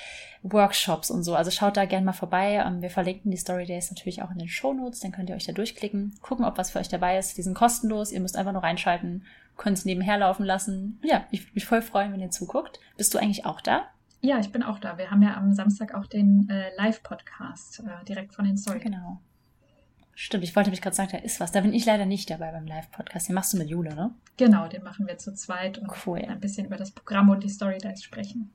Workshops 0.43 1.11
und 1.11 1.23
so. 1.23 1.35
Also 1.35 1.51
schaut 1.51 1.77
da 1.77 1.85
gerne 1.85 2.05
mal 2.05 2.13
vorbei. 2.13 2.63
Ähm, 2.65 2.81
wir 2.81 2.89
verlinken 2.89 3.29
die 3.29 3.37
Story 3.37 3.65
Days 3.65 3.91
natürlich 3.91 4.21
auch 4.21 4.31
in 4.31 4.39
den 4.39 4.47
Show 4.47 4.73
Notes. 4.73 5.01
Dann 5.01 5.11
könnt 5.11 5.29
ihr 5.29 5.35
euch 5.35 5.45
da 5.45 5.51
durchklicken, 5.51 6.15
gucken, 6.21 6.45
ob 6.45 6.57
was 6.57 6.71
für 6.71 6.79
euch 6.79 6.89
dabei 6.89 7.17
ist. 7.17 7.37
Die 7.37 7.41
sind 7.41 7.55
kostenlos. 7.55 8.13
Ihr 8.13 8.21
müsst 8.21 8.37
einfach 8.37 8.53
nur 8.53 8.63
reinschalten, 8.63 9.25
könnt 9.61 9.77
es 9.77 9.85
nebenher 9.85 10.17
laufen 10.17 10.43
lassen. 10.43 10.99
Ja, 11.03 11.25
ich 11.29 11.43
würde 11.43 11.53
mich 11.53 11.65
voll 11.65 11.83
freuen, 11.83 12.11
wenn 12.11 12.19
ihr 12.19 12.31
zuguckt. 12.31 12.79
Bist 12.97 13.13
du 13.13 13.19
eigentlich 13.19 13.45
auch 13.45 13.61
da? 13.61 13.83
Ja, 14.19 14.39
ich 14.39 14.51
bin 14.51 14.63
auch 14.63 14.79
da. 14.79 14.97
Wir 14.97 15.11
haben 15.11 15.21
ja 15.21 15.37
am 15.37 15.53
Samstag 15.53 15.93
auch 15.93 16.07
den 16.07 16.49
äh, 16.49 16.75
Live-Podcast 16.77 17.81
äh, 17.81 18.03
direkt 18.05 18.33
von 18.33 18.45
den 18.45 18.57
Story. 18.57 18.79
Genau. 18.79 19.21
Stimmt, 20.15 20.43
ich 20.43 20.55
wollte 20.55 20.71
mich 20.71 20.81
gerade 20.81 20.95
sagen, 20.95 21.09
da 21.11 21.19
ist 21.19 21.39
was. 21.39 21.51
Da 21.51 21.61
bin 21.61 21.73
ich 21.73 21.85
leider 21.85 22.07
nicht 22.07 22.31
dabei 22.31 22.51
beim 22.51 22.65
Live-Podcast. 22.65 23.27
Den 23.27 23.35
machst 23.35 23.53
du 23.53 23.57
mit 23.57 23.69
Jule, 23.69 23.93
ne? 23.93 24.15
Genau, 24.37 24.67
den 24.67 24.81
machen 24.81 25.05
wir 25.05 25.19
zu 25.19 25.31
zweit 25.35 25.77
und 25.77 25.91
cool. 26.07 26.19
ein 26.19 26.39
bisschen 26.39 26.65
über 26.65 26.77
das 26.77 26.89
Programm 26.89 27.29
und 27.29 27.43
die 27.43 27.49
Story 27.49 27.75
Storylines 27.77 28.03
sprechen. 28.03 28.51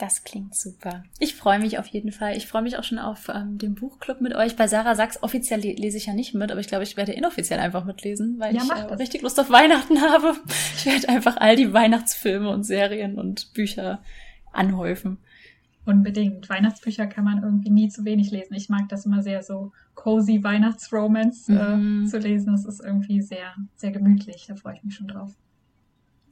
Das 0.00 0.24
klingt 0.24 0.54
super. 0.54 1.04
Ich 1.18 1.34
freue 1.34 1.58
mich 1.58 1.78
auf 1.78 1.86
jeden 1.86 2.10
Fall. 2.10 2.34
Ich 2.34 2.46
freue 2.46 2.62
mich 2.62 2.78
auch 2.78 2.84
schon 2.84 2.98
auf 2.98 3.28
ähm, 3.28 3.58
den 3.58 3.74
Buchclub 3.74 4.22
mit 4.22 4.34
euch. 4.34 4.56
Bei 4.56 4.66
Sarah 4.66 4.94
Sachs 4.94 5.22
offiziell 5.22 5.60
lese 5.60 5.98
ich 5.98 6.06
ja 6.06 6.14
nicht 6.14 6.32
mit, 6.32 6.50
aber 6.50 6.58
ich 6.58 6.68
glaube, 6.68 6.84
ich 6.84 6.96
werde 6.96 7.12
inoffiziell 7.12 7.60
einfach 7.60 7.84
mitlesen, 7.84 8.40
weil 8.40 8.54
ja, 8.54 8.62
ich 8.62 8.70
äh, 8.70 8.94
richtig 8.94 9.20
Lust 9.20 9.38
auf 9.38 9.50
Weihnachten 9.50 10.00
habe. 10.00 10.36
Ich 10.74 10.86
werde 10.86 11.10
einfach 11.10 11.36
all 11.36 11.54
die 11.54 11.74
Weihnachtsfilme 11.74 12.48
und 12.48 12.64
Serien 12.64 13.18
und 13.18 13.52
Bücher 13.52 14.00
anhäufen. 14.52 15.18
Unbedingt. 15.84 16.48
Weihnachtsbücher 16.48 17.06
kann 17.06 17.24
man 17.24 17.42
irgendwie 17.42 17.70
nie 17.70 17.90
zu 17.90 18.06
wenig 18.06 18.30
lesen. 18.30 18.54
Ich 18.54 18.70
mag 18.70 18.88
das 18.88 19.04
immer 19.04 19.22
sehr 19.22 19.42
so 19.42 19.72
cozy 19.94 20.42
Weihnachtsromance 20.42 21.52
äh, 21.52 21.76
mhm. 21.76 22.06
zu 22.06 22.16
lesen. 22.16 22.52
Das 22.52 22.64
ist 22.64 22.80
irgendwie 22.80 23.20
sehr, 23.20 23.54
sehr 23.76 23.90
gemütlich. 23.90 24.46
Da 24.48 24.56
freue 24.56 24.76
ich 24.76 24.82
mich 24.82 24.94
schon 24.94 25.08
drauf. 25.08 25.34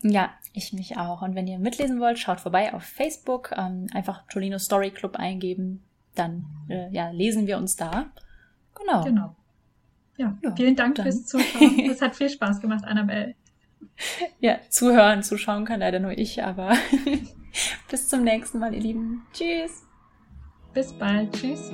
Ja, 0.02 0.30
ich 0.52 0.72
mich 0.72 0.96
auch. 0.96 1.22
Und 1.22 1.34
wenn 1.34 1.46
ihr 1.46 1.58
mitlesen 1.58 2.00
wollt, 2.00 2.18
schaut 2.18 2.40
vorbei 2.40 2.72
auf 2.72 2.82
Facebook. 2.82 3.52
Ähm, 3.56 3.87
einfach 3.92 4.26
Tolino 4.28 4.58
Story 4.58 4.90
Club 4.90 5.16
eingeben. 5.16 5.82
Dann 6.14 6.46
äh, 6.68 6.90
ja, 6.90 7.11
lesen 7.11 7.46
wir 7.46 7.58
uns 7.58 7.76
da. 7.76 8.06
Genau. 8.74 9.04
Genau. 9.04 9.37
Ja, 10.16 10.37
ja 10.42 10.54
vielen 10.54 10.76
Dank 10.76 10.96
dann. 10.96 11.04
fürs 11.04 11.26
Zuschauen. 11.26 11.78
Es 11.90 12.02
hat 12.02 12.16
viel 12.16 12.30
Spaß 12.30 12.61
gemacht, 12.61 12.84
Annabelle. 12.84 13.34
Ja, 14.40 14.58
zuhören, 14.68 15.22
zuschauen 15.22 15.64
kann 15.64 15.80
leider 15.80 16.00
nur 16.00 16.16
ich, 16.16 16.42
aber 16.42 16.72
bis 17.90 18.08
zum 18.08 18.24
nächsten 18.24 18.58
Mal, 18.58 18.74
ihr 18.74 18.80
Lieben. 18.80 19.22
Tschüss. 19.32 19.84
Bis 20.74 20.92
bald. 20.92 21.32
Tschüss. 21.32 21.72